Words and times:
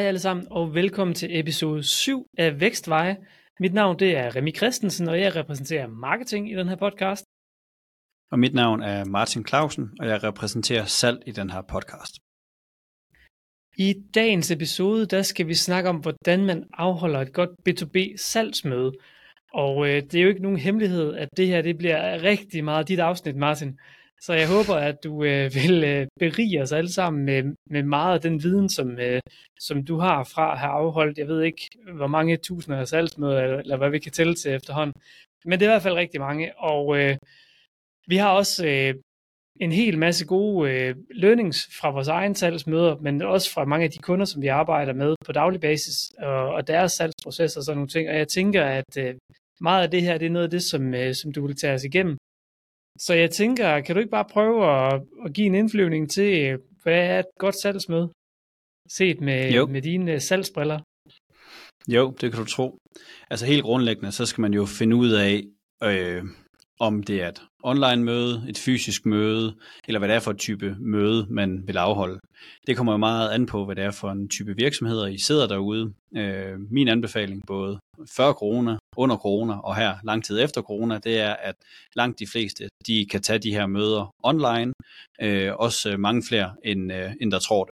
Hej 0.00 0.08
alle 0.08 0.20
sammen, 0.20 0.46
og 0.50 0.74
velkommen 0.74 1.14
til 1.14 1.38
episode 1.40 1.82
7 1.82 2.26
af 2.38 2.60
Vækstveje. 2.60 3.16
Mit 3.60 3.74
navn 3.74 3.98
det 3.98 4.16
er 4.16 4.36
Remi 4.36 4.52
Christensen, 4.52 5.08
og 5.08 5.20
jeg 5.20 5.36
repræsenterer 5.36 5.86
marketing 5.86 6.52
i 6.52 6.54
den 6.54 6.68
her 6.68 6.76
podcast. 6.76 7.24
Og 8.32 8.38
mit 8.38 8.54
navn 8.54 8.82
er 8.82 9.04
Martin 9.04 9.46
Clausen, 9.46 9.90
og 10.00 10.06
jeg 10.06 10.22
repræsenterer 10.22 10.84
salg 10.84 11.22
i 11.26 11.32
den 11.32 11.50
her 11.50 11.62
podcast. 11.62 12.14
I 13.76 13.94
dagens 14.14 14.50
episode, 14.50 15.06
der 15.06 15.22
skal 15.22 15.46
vi 15.46 15.54
snakke 15.54 15.88
om, 15.88 15.96
hvordan 15.96 16.46
man 16.46 16.64
afholder 16.72 17.20
et 17.20 17.32
godt 17.32 17.50
B2B 17.68 18.16
salgsmøde. 18.16 18.92
Og 19.54 19.88
øh, 19.88 20.02
det 20.02 20.14
er 20.14 20.22
jo 20.22 20.28
ikke 20.28 20.42
nogen 20.42 20.58
hemmelighed, 20.58 21.14
at 21.14 21.28
det 21.36 21.46
her 21.46 21.62
det 21.62 21.78
bliver 21.78 22.22
rigtig 22.22 22.64
meget 22.64 22.88
dit 22.88 23.00
afsnit, 23.00 23.36
Martin. 23.36 23.78
Så 24.20 24.32
jeg 24.32 24.48
håber, 24.48 24.74
at 24.74 25.04
du 25.04 25.24
øh, 25.24 25.50
vil 25.58 25.84
øh, 25.84 26.06
berige 26.20 26.62
os 26.62 26.72
alle 26.72 26.92
sammen 26.92 27.24
med, 27.24 27.42
med 27.66 27.82
meget 27.82 28.14
af 28.14 28.20
den 28.20 28.42
viden, 28.42 28.68
som, 28.68 28.98
øh, 28.98 29.20
som 29.60 29.84
du 29.84 29.98
har 29.98 30.24
fra 30.24 30.52
at 30.52 30.58
have 30.58 30.72
afholdt, 30.72 31.18
jeg 31.18 31.28
ved 31.28 31.42
ikke, 31.42 31.68
hvor 31.94 32.06
mange 32.06 32.36
tusinder 32.36 32.78
af 32.78 32.88
salgsmøder, 32.88 33.42
eller, 33.42 33.58
eller 33.58 33.76
hvad 33.76 33.90
vi 33.90 33.98
kan 33.98 34.12
tælle 34.12 34.34
til 34.34 34.52
efterhånden. 34.52 34.94
Men 35.44 35.60
det 35.60 35.66
er 35.66 35.70
i 35.70 35.74
hvert 35.74 35.82
fald 35.82 35.94
rigtig 35.94 36.20
mange, 36.20 36.58
og 36.58 36.98
øh, 36.98 37.16
vi 38.06 38.16
har 38.16 38.30
også 38.30 38.66
øh, 38.66 38.94
en 39.60 39.72
hel 39.72 39.98
masse 39.98 40.26
gode 40.26 40.70
øh, 40.70 40.96
learnings 41.14 41.68
fra 41.80 41.90
vores 41.90 42.08
egen 42.08 42.34
salgsmøder, 42.34 42.96
men 42.96 43.22
også 43.22 43.52
fra 43.52 43.64
mange 43.64 43.84
af 43.84 43.90
de 43.90 43.98
kunder, 43.98 44.24
som 44.24 44.42
vi 44.42 44.46
arbejder 44.46 44.92
med 44.92 45.14
på 45.24 45.32
daglig 45.32 45.60
basis, 45.60 46.10
og, 46.18 46.48
og 46.48 46.66
deres 46.66 46.92
salgsprocesser 46.92 47.60
og 47.60 47.64
sådan 47.64 47.76
nogle 47.76 47.88
ting. 47.88 48.08
Og 48.08 48.16
jeg 48.16 48.28
tænker, 48.28 48.64
at 48.64 48.96
øh, 48.98 49.14
meget 49.60 49.82
af 49.82 49.90
det 49.90 50.02
her, 50.02 50.18
det 50.18 50.26
er 50.26 50.30
noget 50.30 50.44
af 50.44 50.50
det, 50.50 50.62
som, 50.62 50.94
øh, 50.94 51.14
som 51.14 51.32
du 51.32 51.46
vil 51.46 51.56
tage 51.56 51.74
os 51.74 51.84
igennem. 51.84 52.16
Så 53.06 53.14
jeg 53.14 53.30
tænker, 53.30 53.80
kan 53.80 53.94
du 53.94 54.00
ikke 54.00 54.10
bare 54.10 54.32
prøve 54.32 54.58
at, 54.76 55.02
at 55.24 55.32
give 55.32 55.46
en 55.46 55.54
indflyvning 55.54 56.10
til, 56.10 56.58
hvad 56.82 56.98
er 57.12 57.18
et 57.18 57.26
godt 57.38 57.60
salgsmøde, 57.62 58.10
set 58.88 59.20
med, 59.20 59.66
med 59.66 59.82
dine 59.82 60.12
øh, 60.12 60.20
salgsbriller? 60.20 60.78
Jo, 61.88 62.14
det 62.20 62.32
kan 62.32 62.40
du 62.40 62.46
tro. 62.46 62.78
Altså 63.30 63.46
helt 63.46 63.62
grundlæggende, 63.62 64.12
så 64.12 64.26
skal 64.26 64.42
man 64.42 64.54
jo 64.54 64.66
finde 64.66 64.96
ud 64.96 65.10
af, 65.10 65.44
øh, 65.82 66.24
om 66.80 67.02
det 67.02 67.22
er 67.22 67.28
et 67.28 67.42
online 67.62 68.04
møde, 68.04 68.44
et 68.48 68.58
fysisk 68.58 69.06
møde, 69.06 69.56
eller 69.88 69.98
hvad 69.98 70.08
det 70.08 70.16
er 70.16 70.20
for 70.20 70.30
et 70.30 70.38
type 70.38 70.76
møde, 70.78 71.26
man 71.30 71.66
vil 71.66 71.76
afholde. 71.76 72.18
Det 72.66 72.76
kommer 72.76 72.92
jo 72.92 72.96
meget 72.96 73.30
an 73.30 73.46
på, 73.46 73.64
hvad 73.64 73.76
det 73.76 73.84
er 73.84 73.90
for 73.90 74.10
en 74.10 74.28
type 74.28 74.56
virksomheder, 74.56 75.06
I 75.06 75.18
sidder 75.18 75.46
derude. 75.46 75.92
Øh, 76.16 76.58
min 76.70 76.88
anbefaling, 76.88 77.42
både 77.46 77.78
før 78.16 78.32
corona, 78.32 78.76
under 78.96 79.16
corona 79.16 79.54
og 79.54 79.76
her 79.76 79.96
lang 80.04 80.24
tid 80.24 80.40
efter 80.40 80.62
corona, 80.62 80.98
det 80.98 81.20
er, 81.20 81.32
at 81.32 81.54
langt 81.94 82.18
de 82.18 82.26
fleste, 82.26 82.68
de 82.86 83.06
kan 83.10 83.22
tage 83.22 83.38
de 83.38 83.52
her 83.52 83.66
møder 83.66 84.14
online, 84.22 84.72
øh, 85.20 85.52
også 85.54 85.90
øh, 85.90 86.00
mange 86.00 86.22
flere, 86.28 86.54
end, 86.64 86.92
øh, 86.92 87.12
end 87.20 87.32
der 87.32 87.38
tror 87.38 87.64
det. 87.64 87.74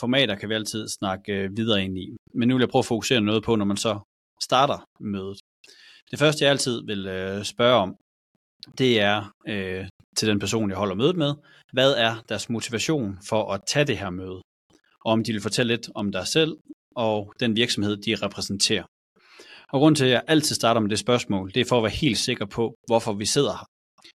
Formater 0.00 0.34
kan 0.34 0.48
vi 0.48 0.54
altid 0.54 0.88
snakke 0.88 1.32
øh, 1.32 1.56
videre 1.56 1.84
ind 1.84 1.98
i. 1.98 2.16
Men 2.34 2.48
nu 2.48 2.54
vil 2.54 2.62
jeg 2.62 2.68
prøve 2.68 2.80
at 2.80 2.86
fokusere 2.86 3.20
noget 3.20 3.42
på, 3.42 3.56
når 3.56 3.64
man 3.64 3.76
så 3.76 3.98
starter 4.42 4.88
mødet. 5.00 5.38
Det 6.10 6.18
første, 6.18 6.44
jeg 6.44 6.50
altid 6.50 6.82
vil 6.86 7.06
øh, 7.06 7.44
spørge 7.44 7.76
om, 7.76 7.96
det 8.78 9.00
er 9.00 9.32
øh, 9.48 9.86
til 10.16 10.28
den 10.28 10.38
person, 10.38 10.70
jeg 10.70 10.78
holder 10.78 10.94
mødet 10.94 11.16
med, 11.16 11.34
hvad 11.72 11.92
er 11.92 12.14
deres 12.28 12.50
motivation 12.50 13.18
for 13.28 13.52
at 13.52 13.60
tage 13.66 13.84
det 13.84 13.98
her 13.98 14.10
møde? 14.10 14.40
Og 15.04 15.12
om 15.12 15.24
de 15.24 15.32
vil 15.32 15.42
fortælle 15.42 15.72
lidt 15.72 15.90
om 15.94 16.12
dig 16.12 16.26
selv 16.26 16.56
og 16.96 17.32
den 17.40 17.56
virksomhed, 17.56 17.96
de 17.96 18.14
repræsenterer. 18.14 18.84
Og 19.72 19.80
grund 19.80 19.96
til, 19.96 20.04
at 20.04 20.10
jeg 20.10 20.22
altid 20.26 20.54
starter 20.54 20.80
med 20.80 20.90
det 20.90 20.98
spørgsmål, 20.98 21.52
det 21.54 21.60
er 21.60 21.64
for 21.64 21.76
at 21.76 21.82
være 21.82 21.92
helt 21.92 22.18
sikker 22.18 22.46
på, 22.46 22.74
hvorfor 22.86 23.12
vi 23.12 23.26
sidder 23.26 23.52
her. 23.52 23.66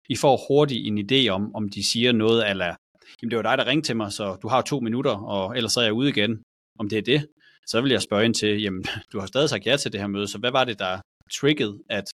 I 0.09 0.17
får 0.17 0.47
hurtigt 0.49 0.87
en 0.87 0.99
idé 0.99 1.29
om, 1.29 1.55
om 1.55 1.69
de 1.69 1.91
siger 1.93 2.13
noget 2.13 2.51
eller 2.51 2.75
jamen 3.23 3.31
det 3.31 3.37
var 3.37 3.43
dig, 3.43 3.59
der 3.59 3.67
ringte 3.67 3.89
til 3.89 3.97
mig, 3.97 4.13
så 4.13 4.37
du 4.43 4.49
har 4.49 4.63
to 4.63 4.81
minutter, 4.81 5.11
og 5.11 5.57
ellers 5.57 5.77
er 5.77 5.83
jeg 5.83 5.93
ude 5.93 6.09
igen. 6.09 6.43
Om 6.79 6.89
det 6.89 6.99
er 6.99 7.03
det, 7.03 7.27
så 7.67 7.81
vil 7.81 7.91
jeg 7.91 8.03
spørge 8.03 8.25
ind 8.25 8.35
til, 8.35 8.63
jamen 8.63 8.85
du 9.13 9.21
har 9.21 9.27
stadig 9.27 9.49
sagt 9.49 9.67
ja 9.67 9.77
til 9.77 9.93
det 9.93 10.01
her 10.01 10.07
møde, 10.07 10.29
så 10.29 10.39
hvad 10.39 10.51
var 10.51 10.65
det, 10.65 10.79
der 10.79 11.01
triggede, 11.41 11.79
at, 11.91 12.05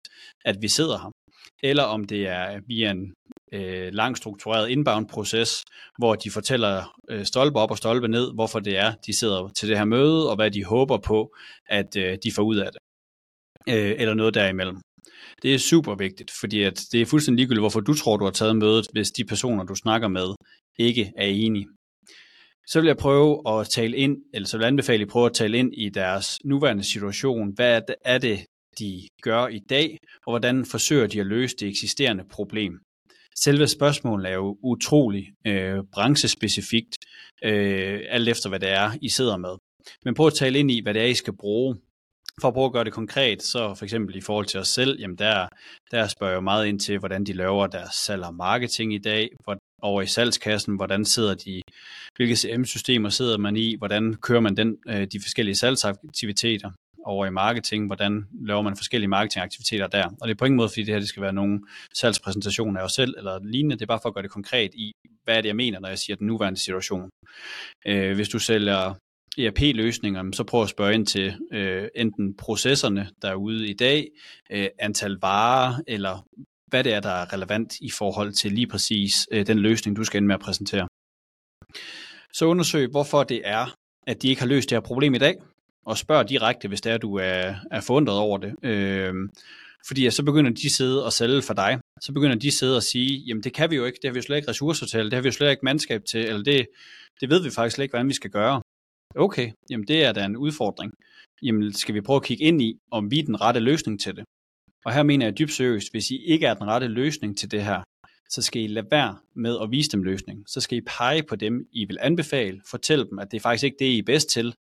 at 0.44 0.56
vi 0.62 0.68
sidder 0.68 0.98
her? 0.98 1.10
eller 1.62 1.82
om 1.82 2.04
det 2.04 2.28
er 2.28 2.60
via 2.66 2.90
en 2.90 3.14
øh, 3.52 3.92
lang 3.92 4.16
struktureret 4.16 4.68
inbound-proces, 4.68 5.64
hvor 5.98 6.14
de 6.14 6.30
fortæller 6.30 6.94
øh, 7.10 7.24
stolpe 7.24 7.58
op 7.58 7.70
og 7.70 7.78
stolpe 7.78 8.08
ned, 8.08 8.34
hvorfor 8.34 8.60
det 8.60 8.78
er, 8.78 8.92
de 9.06 9.18
sidder 9.18 9.48
til 9.48 9.68
det 9.68 9.78
her 9.78 9.84
møde, 9.84 10.30
og 10.30 10.36
hvad 10.36 10.50
de 10.50 10.64
håber 10.64 10.98
på, 10.98 11.34
at 11.66 11.96
øh, 11.96 12.18
de 12.24 12.32
får 12.32 12.42
ud 12.42 12.56
af 12.56 12.72
det. 12.72 12.80
Øh, 13.68 13.94
eller 13.98 14.14
noget 14.14 14.34
derimellem. 14.34 14.76
Det 15.42 15.54
er 15.54 15.58
super 15.58 15.94
vigtigt, 15.94 16.30
fordi 16.40 16.62
at 16.62 16.80
det 16.92 17.02
er 17.02 17.06
fuldstændig 17.06 17.38
ligegyldigt, 17.38 17.62
hvorfor 17.62 17.80
du 17.80 17.94
tror, 17.94 18.16
du 18.16 18.24
har 18.24 18.32
taget 18.32 18.56
mødet, 18.56 18.86
hvis 18.92 19.10
de 19.10 19.24
personer, 19.24 19.64
du 19.64 19.74
snakker 19.74 20.08
med, 20.08 20.34
ikke 20.78 21.12
er 21.16 21.26
enige. 21.26 21.66
Så 22.66 22.80
vil 22.80 22.86
jeg 22.86 22.96
prøve 22.96 23.42
at 23.48 23.68
tale 23.68 23.96
ind, 23.96 24.16
eller 24.34 24.48
så 24.48 24.56
vil 24.56 24.64
jeg 24.64 24.68
anbefale, 24.68 25.02
at 25.02 25.08
I 25.08 25.10
prøver 25.10 25.26
at 25.26 25.34
tale 25.34 25.58
ind 25.58 25.74
i 25.74 25.88
deres 25.88 26.38
nuværende 26.44 26.84
situation. 26.84 27.54
Hvad 27.54 27.80
er 28.04 28.18
det, 28.18 28.38
de 28.78 29.08
gør 29.22 29.46
i 29.46 29.58
dag, 29.58 29.98
og 30.26 30.32
hvordan 30.32 30.64
forsøger 30.64 31.06
de 31.06 31.20
at 31.20 31.26
løse 31.26 31.56
det 31.56 31.68
eksisterende 31.68 32.24
problem. 32.30 32.78
Selve 33.36 33.66
spørgsmålet 33.66 34.30
er 34.30 34.34
jo 34.34 34.58
utrolig 34.62 35.26
øh, 35.46 35.78
branchespecifikt, 35.92 36.96
øh, 37.44 38.00
alt 38.08 38.28
efter 38.28 38.48
hvad 38.48 38.60
det 38.60 38.70
er, 38.70 38.90
I 39.02 39.08
sidder 39.08 39.36
med. 39.36 39.54
Men 40.04 40.14
prøv 40.14 40.26
at 40.26 40.34
tale 40.34 40.58
ind 40.58 40.70
i, 40.70 40.82
hvad 40.82 40.94
det 40.94 41.02
er, 41.02 41.06
I 41.06 41.14
skal 41.14 41.36
bruge. 41.36 41.76
For 42.40 42.48
at 42.48 42.54
prøve 42.54 42.66
at 42.66 42.72
gøre 42.72 42.84
det 42.84 42.92
konkret, 42.92 43.42
så 43.42 43.74
for 43.74 43.84
eksempel 43.84 44.16
i 44.16 44.20
forhold 44.20 44.46
til 44.46 44.60
os 44.60 44.68
selv, 44.68 45.00
jamen 45.00 45.18
der, 45.18 45.48
der 45.90 46.08
spørger 46.08 46.32
jeg 46.32 46.44
meget 46.44 46.66
ind 46.66 46.80
til, 46.80 46.98
hvordan 46.98 47.24
de 47.24 47.32
laver 47.32 47.66
deres 47.66 47.94
salg 47.94 48.22
og 48.24 48.34
marketing 48.34 48.94
i 48.94 48.98
dag, 48.98 49.30
hvor, 49.44 49.58
over 49.82 50.02
i 50.02 50.06
salgskassen, 50.06 50.76
hvordan 50.76 51.04
sidder 51.04 51.34
de, 51.34 51.62
hvilke 52.16 52.36
CM-systemer 52.36 53.08
sidder 53.08 53.38
man 53.38 53.56
i, 53.56 53.74
hvordan 53.78 54.14
kører 54.14 54.40
man 54.40 54.56
den, 54.56 54.76
øh, 54.88 55.06
de 55.12 55.20
forskellige 55.20 55.56
salgsaktiviteter, 55.56 56.70
over 57.04 57.26
i 57.26 57.30
marketing, 57.30 57.86
hvordan 57.86 58.26
laver 58.40 58.62
man 58.62 58.76
forskellige 58.76 59.08
marketingaktiviteter 59.08 59.86
der. 59.86 60.06
Og 60.20 60.28
det 60.28 60.34
er 60.34 60.38
på 60.38 60.44
ingen 60.44 60.56
måde, 60.56 60.68
fordi 60.68 60.82
det 60.82 60.94
her 60.94 60.98
det 60.98 61.08
skal 61.08 61.22
være 61.22 61.32
nogen 61.32 61.66
salgspræsentation 61.94 62.76
af 62.76 62.82
os 62.82 62.92
selv 62.92 63.14
eller 63.18 63.38
lignende, 63.42 63.76
det 63.76 63.82
er 63.82 63.86
bare 63.86 64.00
for 64.02 64.08
at 64.08 64.14
gøre 64.14 64.22
det 64.22 64.30
konkret 64.30 64.74
i, 64.74 64.92
hvad 65.24 65.36
er 65.36 65.40
det, 65.40 65.48
jeg 65.48 65.56
mener, 65.56 65.80
når 65.80 65.88
jeg 65.88 65.98
siger 65.98 66.16
den 66.16 66.26
nuværende 66.26 66.60
situation. 66.60 67.10
Øh, 67.86 68.14
hvis 68.14 68.28
du 68.28 68.38
sælger 68.38 68.94
ERP-løsninger, 69.38 70.30
så 70.32 70.44
prøv 70.44 70.62
at 70.62 70.68
spørge 70.68 70.94
ind 70.94 71.06
til 71.06 71.34
øh, 71.52 71.88
enten 71.94 72.36
processerne, 72.36 73.08
der 73.22 73.28
er 73.30 73.34
ude 73.34 73.68
i 73.68 73.74
dag, 73.74 74.08
øh, 74.50 74.68
antal 74.78 75.16
varer, 75.20 75.74
eller 75.86 76.26
hvad 76.66 76.84
det 76.84 76.92
er, 76.92 77.00
der 77.00 77.10
er 77.10 77.32
relevant 77.32 77.80
i 77.80 77.90
forhold 77.90 78.32
til 78.32 78.52
lige 78.52 78.66
præcis 78.66 79.28
øh, 79.30 79.46
den 79.46 79.58
løsning, 79.58 79.96
du 79.96 80.04
skal 80.04 80.18
ind 80.18 80.26
med 80.26 80.34
at 80.34 80.40
præsentere. 80.40 80.88
Så 82.32 82.46
undersøg, 82.46 82.88
hvorfor 82.90 83.22
det 83.22 83.42
er, 83.44 83.74
at 84.06 84.22
de 84.22 84.28
ikke 84.28 84.40
har 84.40 84.48
løst 84.48 84.70
det 84.70 84.76
her 84.76 84.80
problem 84.80 85.14
i 85.14 85.18
dag, 85.18 85.36
og 85.86 85.98
spørg 85.98 86.28
direkte, 86.28 86.68
hvis 86.68 86.80
det 86.80 86.92
er, 86.92 86.98
du 86.98 87.14
er, 87.14 87.54
er 87.70 87.80
forundret 87.80 88.18
over 88.18 88.38
det. 88.38 88.54
Øh, 88.62 89.14
fordi 89.86 90.10
så 90.10 90.22
begynder 90.24 90.50
de 90.50 90.74
sidde 90.74 91.04
og 91.04 91.12
sælge 91.12 91.42
for 91.42 91.54
dig. 91.54 91.78
Så 92.00 92.12
begynder 92.12 92.36
de 92.36 92.58
sidde 92.58 92.76
og 92.76 92.82
sige, 92.82 93.18
jamen 93.18 93.42
det 93.42 93.52
kan 93.52 93.70
vi 93.70 93.76
jo 93.76 93.84
ikke, 93.84 93.98
det 94.02 94.08
har 94.08 94.12
vi 94.12 94.18
jo 94.18 94.22
slet 94.22 94.36
ikke 94.36 94.50
ressourcer 94.50 94.86
til, 94.86 95.04
det 95.04 95.12
har 95.12 95.20
vi 95.20 95.28
jo 95.28 95.32
slet 95.32 95.50
ikke 95.50 95.64
mandskab 95.64 96.02
til, 96.10 96.20
eller 96.20 96.42
det, 96.42 96.66
det 97.20 97.30
ved 97.30 97.42
vi 97.42 97.50
faktisk 97.50 97.74
slet 97.74 97.84
ikke, 97.84 97.92
hvordan 97.92 98.08
vi 98.08 98.14
skal 98.14 98.30
gøre. 98.30 98.62
Okay, 99.16 99.52
jamen 99.70 99.86
det 99.88 100.04
er 100.04 100.12
da 100.12 100.24
en 100.24 100.36
udfordring. 100.36 100.92
Jamen 101.42 101.72
skal 101.72 101.94
vi 101.94 102.00
prøve 102.00 102.16
at 102.16 102.24
kigge 102.24 102.44
ind 102.44 102.62
i, 102.62 102.78
om 102.90 103.10
vi 103.10 103.18
er 103.18 103.24
den 103.24 103.40
rette 103.40 103.60
løsning 103.60 104.00
til 104.00 104.16
det. 104.16 104.24
Og 104.84 104.92
her 104.92 105.02
mener 105.02 105.26
jeg 105.26 105.38
dybt 105.38 105.52
seriøst, 105.52 105.92
hvis 105.92 106.10
I 106.10 106.16
ikke 106.16 106.46
er 106.46 106.54
den 106.54 106.66
rette 106.66 106.86
løsning 106.86 107.38
til 107.38 107.50
det 107.50 107.64
her, 107.64 107.82
så 108.30 108.42
skal 108.42 108.62
I 108.62 108.66
lade 108.66 108.86
være 108.90 109.16
med 109.34 109.58
at 109.62 109.70
vise 109.70 109.90
dem 109.90 110.02
løsning. 110.02 110.44
Så 110.48 110.60
skal 110.60 110.78
I 110.78 110.80
pege 110.80 111.22
på 111.22 111.36
dem, 111.36 111.68
I 111.72 111.84
vil 111.84 111.98
anbefale, 112.00 112.60
fortælle 112.70 113.04
dem, 113.10 113.18
at 113.18 113.30
det 113.30 113.36
er 113.36 113.40
faktisk 113.40 113.64
ikke 113.64 113.76
det, 113.78 113.86
I 113.86 113.98
er 113.98 114.02
bedst 114.02 114.28
til. 114.28 114.54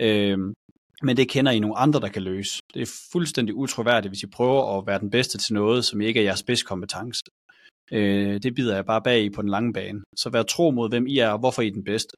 Øhm, 0.00 0.54
men 1.02 1.16
det 1.16 1.28
kender 1.28 1.52
I 1.52 1.58
nogle 1.58 1.76
andre, 1.76 2.00
der 2.00 2.08
kan 2.08 2.22
løse. 2.22 2.60
Det 2.74 2.82
er 2.82 3.00
fuldstændig 3.12 3.54
utroværdigt, 3.54 4.10
hvis 4.10 4.22
I 4.22 4.26
prøver 4.26 4.78
at 4.78 4.86
være 4.86 5.00
den 5.00 5.10
bedste 5.10 5.38
til 5.38 5.54
noget, 5.54 5.84
som 5.84 6.00
ikke 6.00 6.20
er 6.20 6.24
jeres 6.24 6.38
spidskompetence. 6.38 7.22
Øh, 7.92 8.42
det 8.42 8.54
bider 8.54 8.74
jeg 8.74 8.86
bare 8.86 9.02
bag 9.02 9.24
i 9.24 9.30
på 9.30 9.42
den 9.42 9.50
lange 9.50 9.72
bane. 9.72 10.02
Så 10.16 10.30
vær 10.30 10.42
tro 10.42 10.70
mod, 10.70 10.88
hvem 10.88 11.06
I 11.06 11.18
er, 11.18 11.28
og 11.28 11.38
hvorfor 11.38 11.62
I 11.62 11.66
er 11.66 11.72
den 11.72 11.84
bedste. 11.84 12.16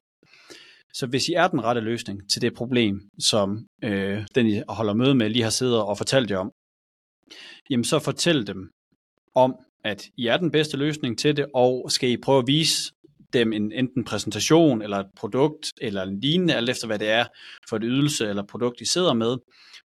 Så 0.93 1.07
hvis 1.07 1.29
I 1.29 1.33
er 1.33 1.47
den 1.47 1.63
rette 1.63 1.81
løsning 1.81 2.29
til 2.29 2.41
det 2.41 2.53
problem, 2.53 3.01
som 3.19 3.67
øh, 3.83 4.25
den 4.35 4.47
I 4.47 4.61
holder 4.69 4.93
møde 4.93 5.15
med 5.15 5.29
lige 5.29 5.43
har 5.43 5.49
siddet 5.49 5.81
og 5.81 5.97
fortalt 5.97 6.31
jer 6.31 6.37
om, 6.37 6.51
jamen 7.69 7.83
så 7.83 7.99
fortæl 7.99 8.47
dem 8.47 8.69
om, 9.35 9.55
at 9.83 10.03
I 10.17 10.27
er 10.27 10.37
den 10.37 10.51
bedste 10.51 10.77
løsning 10.77 11.17
til 11.17 11.37
det, 11.37 11.45
og 11.53 11.91
skal 11.91 12.09
I 12.09 12.17
prøve 12.17 12.39
at 12.39 12.47
vise 12.47 12.91
dem 13.33 13.53
en 13.53 13.71
enten 13.71 14.03
præsentation 14.03 14.81
eller 14.81 14.97
et 14.97 15.09
produkt 15.17 15.73
eller 15.81 16.03
en 16.03 16.19
lignende, 16.19 16.55
alt 16.55 16.69
efter 16.69 16.87
hvad 16.87 16.99
det 16.99 17.09
er 17.09 17.25
for 17.69 17.75
et 17.77 17.83
ydelse 17.85 18.29
eller 18.29 18.43
produkt, 18.43 18.81
I 18.81 18.85
sidder 18.85 19.13
med, 19.13 19.37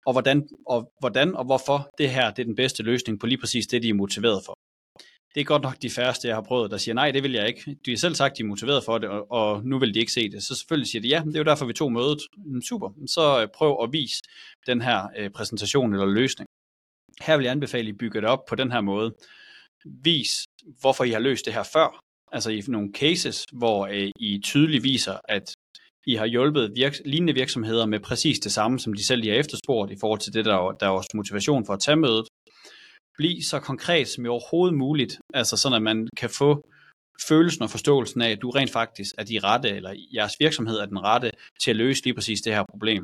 og 0.06 0.12
hvordan 0.12 0.48
og, 0.68 0.92
hvordan 1.00 1.36
og 1.36 1.46
hvorfor 1.46 1.90
det 1.98 2.10
her 2.10 2.32
det 2.32 2.42
er 2.42 2.46
den 2.46 2.56
bedste 2.56 2.84
løsning 2.84 3.20
på 3.20 3.26
lige 3.26 3.40
præcis 3.40 3.68
det, 3.68 3.84
de 3.84 3.90
er 3.90 3.94
motiveret 3.94 4.42
for. 4.46 4.59
Det 5.36 5.42
er 5.42 5.46
godt 5.46 5.62
nok 5.62 5.82
de 5.82 5.90
færreste, 5.90 6.28
jeg 6.28 6.36
har 6.36 6.42
prøvet, 6.42 6.72
der 6.72 6.78
siger, 6.78 6.96
nej, 6.96 7.12
det 7.12 7.24
vil 7.24 7.32
jeg 7.32 7.48
ikke. 7.48 7.78
De 7.86 7.92
har 7.92 7.98
selv 7.98 8.16
sagt, 8.16 8.38
de 8.38 8.44
er 8.44 8.48
motiveret 8.48 8.84
for 8.84 8.98
det, 8.98 9.10
og, 9.10 9.32
og 9.32 9.66
nu 9.66 9.80
vil 9.80 9.94
de 9.94 10.00
ikke 10.00 10.12
se 10.12 10.30
det. 10.30 10.44
Så 10.44 10.56
selvfølgelig 10.56 10.88
siger 10.88 11.02
de, 11.02 11.08
ja, 11.08 11.22
det 11.26 11.36
er 11.36 11.40
jo 11.40 11.44
derfor, 11.44 11.66
vi 11.66 11.74
tog 11.74 11.92
mødet. 11.92 12.20
Super, 12.70 12.90
så 13.08 13.42
øh, 13.42 13.48
prøv 13.56 13.78
at 13.84 13.90
vise 13.94 14.24
den 14.68 14.82
her 14.82 15.08
øh, 15.18 15.30
præsentation 15.30 15.94
eller 15.94 16.06
løsning. 16.06 16.48
Her 17.22 17.38
vil 17.38 17.44
jeg 17.44 17.52
anbefale, 17.52 17.88
at 17.88 17.96
I 17.96 17.98
bygger 17.98 18.22
det 18.22 18.30
op 18.30 18.46
på 18.46 18.56
den 18.56 18.72
her 18.72 18.82
måde. 18.82 19.16
Vis, 19.86 20.46
hvorfor 20.82 21.04
I 21.04 21.10
har 21.10 21.20
løst 21.20 21.46
det 21.46 21.54
her 21.54 21.64
før, 21.64 22.04
altså 22.32 22.52
i 22.52 22.64
nogle 22.68 22.90
cases, 22.94 23.46
hvor 23.54 23.88
øh, 23.88 24.12
I 24.20 24.40
tydeligt 24.44 24.84
viser, 24.84 25.18
at 25.30 25.54
I 26.06 26.16
har 26.16 26.26
hjulpet 26.26 26.74
virks- 26.76 27.02
lignende 27.06 27.34
virksomheder 27.34 27.86
med 27.86 28.00
præcis 28.00 28.40
det 28.40 28.52
samme, 28.52 28.80
som 28.80 28.94
de 28.94 29.06
selv 29.06 29.22
lige 29.22 29.32
har 29.32 29.40
efterspurgt 29.40 29.92
i 29.92 29.98
forhold 30.00 30.20
til 30.20 30.34
det, 30.34 30.46
der, 30.46 30.72
der 30.80 30.88
er 30.88 30.92
vores 30.92 31.14
motivation 31.14 31.66
for 31.66 31.74
at 31.74 31.80
tage 31.80 31.96
mødet 31.98 32.28
blive 33.20 33.44
så 33.44 33.58
konkret 33.60 34.08
som 34.08 34.26
i 34.26 34.28
overhovedet 34.28 34.78
muligt, 34.78 35.14
altså 35.34 35.56
sådan 35.58 35.76
at 35.76 35.82
man 35.82 36.08
kan 36.22 36.30
få 36.30 36.50
følelsen 37.30 37.62
og 37.64 37.70
forståelsen 37.70 38.22
af, 38.22 38.30
at 38.32 38.42
du 38.42 38.50
rent 38.50 38.72
faktisk 38.80 39.12
er 39.18 39.24
de 39.24 39.40
rette, 39.40 39.70
eller 39.70 39.92
jeres 40.14 40.36
virksomhed 40.40 40.78
er 40.80 40.86
den 40.86 41.04
rette 41.10 41.32
til 41.62 41.72
at 41.72 41.78
løse 41.78 42.04
lige 42.04 42.14
præcis 42.14 42.42
det 42.42 42.56
her 42.56 42.64
problem. 42.70 43.04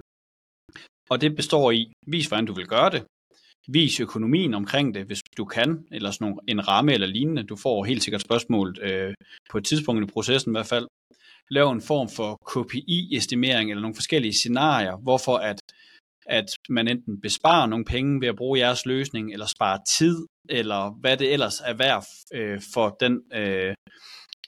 Og 1.09 1.21
det 1.21 1.35
består 1.35 1.71
i, 1.71 1.81
vis 2.07 2.27
hvordan 2.27 2.45
du 2.45 2.53
vil 2.53 2.67
gøre 2.67 2.89
det, 2.89 3.03
vis 3.67 3.99
økonomien 3.99 4.53
omkring 4.53 4.95
det, 4.95 5.05
hvis 5.05 5.21
du 5.37 5.45
kan, 5.45 5.85
eller 5.91 6.11
sådan 6.11 6.25
nogle, 6.25 6.41
en 6.47 6.67
ramme 6.67 6.93
eller 6.93 7.07
lignende. 7.07 7.43
Du 7.43 7.55
får 7.55 7.83
helt 7.83 8.03
sikkert 8.03 8.21
spørgsmålet 8.21 8.79
øh, 8.81 9.13
på 9.51 9.57
et 9.57 9.65
tidspunkt 9.65 10.03
i 10.03 10.13
processen 10.13 10.51
i 10.51 10.55
hvert 10.57 10.65
fald. 10.73 10.87
Lav 11.49 11.71
en 11.71 11.81
form 11.81 12.09
for 12.09 12.29
KPI-estimering 12.51 13.69
eller 13.69 13.81
nogle 13.81 13.95
forskellige 13.95 14.33
scenarier, 14.33 14.95
hvorfor 14.97 15.35
at, 15.37 15.59
at 16.25 16.45
man 16.69 16.87
enten 16.87 17.21
besparer 17.21 17.65
nogle 17.65 17.85
penge 17.85 18.21
ved 18.21 18.27
at 18.27 18.35
bruge 18.35 18.59
jeres 18.59 18.85
løsning, 18.85 19.33
eller 19.33 19.45
sparer 19.45 19.79
tid, 19.97 20.25
eller 20.49 20.99
hvad 20.99 21.17
det 21.17 21.33
ellers 21.33 21.61
er 21.65 21.73
værd 21.73 22.05
øh, 22.33 22.61
for 22.73 22.97
den 22.99 23.21
øh, 23.33 23.75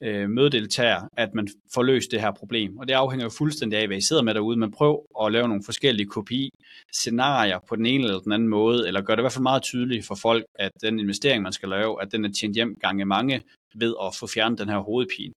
øh, 0.02 0.30
mødedeltager, 0.30 1.08
at 1.16 1.34
man 1.34 1.48
får 1.74 1.82
løst 1.82 2.10
det 2.10 2.20
her 2.20 2.32
problem. 2.32 2.78
Og 2.78 2.88
det 2.88 2.94
afhænger 2.94 3.26
jo 3.26 3.30
fuldstændig 3.30 3.78
af, 3.78 3.86
hvad 3.86 3.96
I 3.96 4.00
sidder 4.00 4.22
med 4.22 4.34
derude, 4.34 4.58
men 4.58 4.72
prøv 4.72 5.06
at 5.22 5.32
lave 5.32 5.48
nogle 5.48 5.62
forskellige 5.64 6.06
kopi-scenarier 6.06 7.58
på 7.68 7.76
den 7.76 7.86
ene 7.86 8.04
eller 8.04 8.20
den 8.20 8.32
anden 8.32 8.48
måde, 8.48 8.86
eller 8.86 9.00
gør 9.02 9.14
det 9.14 9.20
i 9.20 9.26
hvert 9.26 9.32
fald 9.32 9.42
meget 9.42 9.62
tydeligt 9.62 10.06
for 10.06 10.14
folk, 10.14 10.44
at 10.54 10.72
den 10.82 10.98
investering, 10.98 11.42
man 11.42 11.52
skal 11.52 11.68
lave, 11.68 12.02
at 12.02 12.12
den 12.12 12.24
er 12.24 12.32
tjent 12.32 12.54
hjem 12.54 12.76
gange 12.80 13.04
mange 13.04 13.42
ved 13.74 13.94
at 14.02 14.14
få 14.14 14.26
fjernet 14.26 14.58
den 14.58 14.68
her 14.68 14.78
hovedpine. 14.78 15.32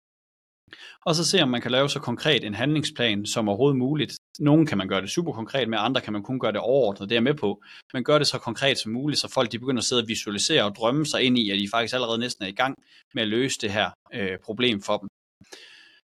Og 1.07 1.15
så 1.15 1.25
se, 1.25 1.43
om 1.43 1.49
man 1.49 1.61
kan 1.61 1.71
lave 1.71 1.89
så 1.89 2.01
konkret 2.01 2.45
en 2.45 2.55
handlingsplan 2.55 3.27
som 3.27 3.49
overhovedet 3.49 3.79
muligt. 3.79 4.13
Nogle 4.41 4.67
kan 4.67 4.79
man 4.79 4.89
gøre 4.89 5.01
det 5.01 5.11
super 5.11 5.33
konkret 5.33 5.69
med, 5.69 5.79
andre 5.81 6.01
kan 6.01 6.13
man 6.13 6.23
kun 6.23 6.41
gøre 6.41 6.53
det 6.53 6.61
overordnet, 6.61 7.11
det 7.11 7.17
er 7.17 7.21
med 7.21 7.35
på. 7.35 7.63
Men 7.93 8.05
gør 8.05 8.19
det 8.19 8.27
så 8.27 8.39
konkret 8.39 8.79
som 8.79 8.93
muligt, 8.93 9.21
så 9.21 9.29
folk 9.29 9.53
de 9.53 9.59
begynder 9.59 9.81
at 9.81 9.85
sidde 9.85 10.03
og 10.03 10.09
visualisere 10.09 10.65
og 10.65 10.75
drømme 10.75 11.07
sig 11.07 11.23
ind 11.23 11.39
i, 11.39 11.51
at 11.51 11.59
de 11.59 11.69
faktisk 11.71 11.95
allerede 11.95 12.19
næsten 12.19 12.45
er 12.45 12.49
i 12.49 12.53
gang 12.53 12.75
med 13.15 13.23
at 13.23 13.29
løse 13.29 13.59
det 13.61 13.73
her 13.73 13.91
øh, 14.15 14.39
problem 14.45 14.83
for 14.83 14.97
dem. 14.97 15.09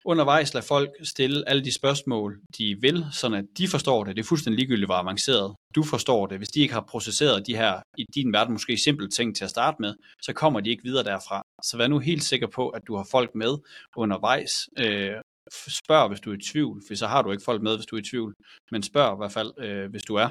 Undervejs 0.05 0.55
lad 0.55 0.62
folk 0.62 0.90
stille 1.02 1.49
alle 1.49 1.64
de 1.64 1.75
spørgsmål, 1.75 2.40
de 2.58 2.76
vil, 2.81 3.06
så 3.12 3.26
at 3.26 3.44
de 3.58 3.69
forstår 3.69 4.05
det. 4.05 4.17
Det 4.17 4.23
er 4.23 4.26
fuldstændig 4.26 4.58
ligegyldigt, 4.58 4.88
hvor 4.88 4.94
avanceret 4.94 5.55
du 5.75 5.82
forstår 5.82 6.26
det. 6.26 6.38
Hvis 6.38 6.49
de 6.49 6.61
ikke 6.61 6.75
har 6.75 6.87
processeret 6.88 7.46
de 7.46 7.56
her, 7.56 7.81
i 7.99 8.05
din 8.14 8.32
verden 8.32 8.52
måske 8.52 8.79
simple 8.79 9.08
ting 9.08 9.37
til 9.37 9.44
at 9.44 9.50
starte 9.50 9.76
med, 9.81 9.94
så 10.22 10.32
kommer 10.32 10.61
de 10.61 10.70
ikke 10.70 10.82
videre 10.82 11.05
derfra. 11.05 11.43
Så 11.62 11.76
vær 11.76 11.88
nu 11.88 11.99
helt 11.99 12.22
sikker 12.22 12.46
på, 12.46 12.69
at 12.69 12.82
du 12.87 12.96
har 12.96 13.08
folk 13.11 13.31
med 13.34 13.58
undervejs. 13.96 14.69
Øh, 14.79 15.17
spørg, 15.52 16.08
hvis 16.08 16.20
du 16.20 16.31
er 16.31 16.37
i 16.37 16.40
tvivl, 16.52 16.82
for 16.87 16.94
så 16.94 17.06
har 17.06 17.22
du 17.22 17.31
ikke 17.31 17.44
folk 17.44 17.62
med, 17.62 17.76
hvis 17.76 17.87
du 17.87 17.96
er 17.96 18.00
i 18.00 18.04
tvivl. 18.10 18.34
Men 18.70 18.82
spørg 18.82 19.16
i 19.16 19.20
hvert 19.20 19.32
fald, 19.32 19.52
øh, 19.58 19.90
hvis 19.90 20.02
du 20.02 20.14
er. 20.14 20.28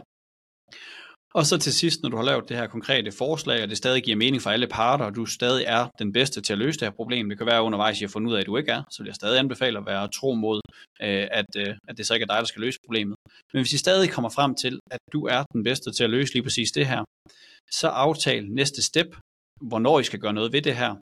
Og 1.33 1.45
så 1.45 1.57
til 1.57 1.73
sidst, 1.73 2.01
når 2.01 2.09
du 2.09 2.17
har 2.17 2.23
lavet 2.23 2.49
det 2.49 2.57
her 2.57 2.67
konkrete 2.67 3.11
forslag, 3.11 3.63
og 3.63 3.69
det 3.69 3.77
stadig 3.77 4.03
giver 4.03 4.17
mening 4.17 4.41
for 4.41 4.49
alle 4.49 4.67
parter, 4.67 5.05
og 5.05 5.15
du 5.15 5.25
stadig 5.25 5.65
er 5.67 5.87
den 5.99 6.11
bedste 6.13 6.41
til 6.41 6.53
at 6.53 6.59
løse 6.59 6.79
det 6.79 6.85
her 6.85 6.95
problem, 6.95 7.29
det 7.29 7.37
kan 7.37 7.47
være 7.47 7.63
undervejs, 7.63 7.97
at 7.97 8.01
jeg 8.01 8.07
har 8.07 8.11
fundet 8.11 8.29
ud 8.29 8.35
af, 8.35 8.39
at 8.39 8.45
du 8.45 8.57
ikke 8.57 8.71
er, 8.71 8.83
så 8.91 9.03
vil 9.03 9.07
jeg 9.07 9.15
stadig 9.15 9.39
anbefale 9.39 9.77
at 9.77 9.85
være 9.85 10.07
tro 10.07 10.33
mod, 10.33 10.61
øh, 11.01 11.27
at, 11.31 11.45
øh, 11.57 11.75
at 11.87 11.97
det 11.97 12.07
så 12.07 12.13
ikke 12.13 12.23
er 12.23 12.33
dig, 12.33 12.37
der 12.37 12.45
skal 12.45 12.61
løse 12.61 12.79
problemet. 12.85 13.15
Men 13.53 13.61
hvis 13.61 13.73
I 13.73 13.77
stadig 13.77 14.09
kommer 14.09 14.29
frem 14.29 14.55
til, 14.55 14.79
at 14.91 14.99
du 15.13 15.25
er 15.25 15.43
den 15.53 15.63
bedste 15.63 15.91
til 15.91 16.03
at 16.03 16.09
løse 16.09 16.33
lige 16.33 16.43
præcis 16.43 16.71
det 16.71 16.85
her, 16.87 17.03
så 17.71 17.87
aftal 17.87 18.49
næste 18.49 18.81
step, 18.81 19.15
hvornår 19.61 19.99
I 19.99 20.03
skal 20.03 20.19
gøre 20.19 20.33
noget 20.33 20.53
ved 20.53 20.61
det 20.61 20.75
her, 20.75 20.95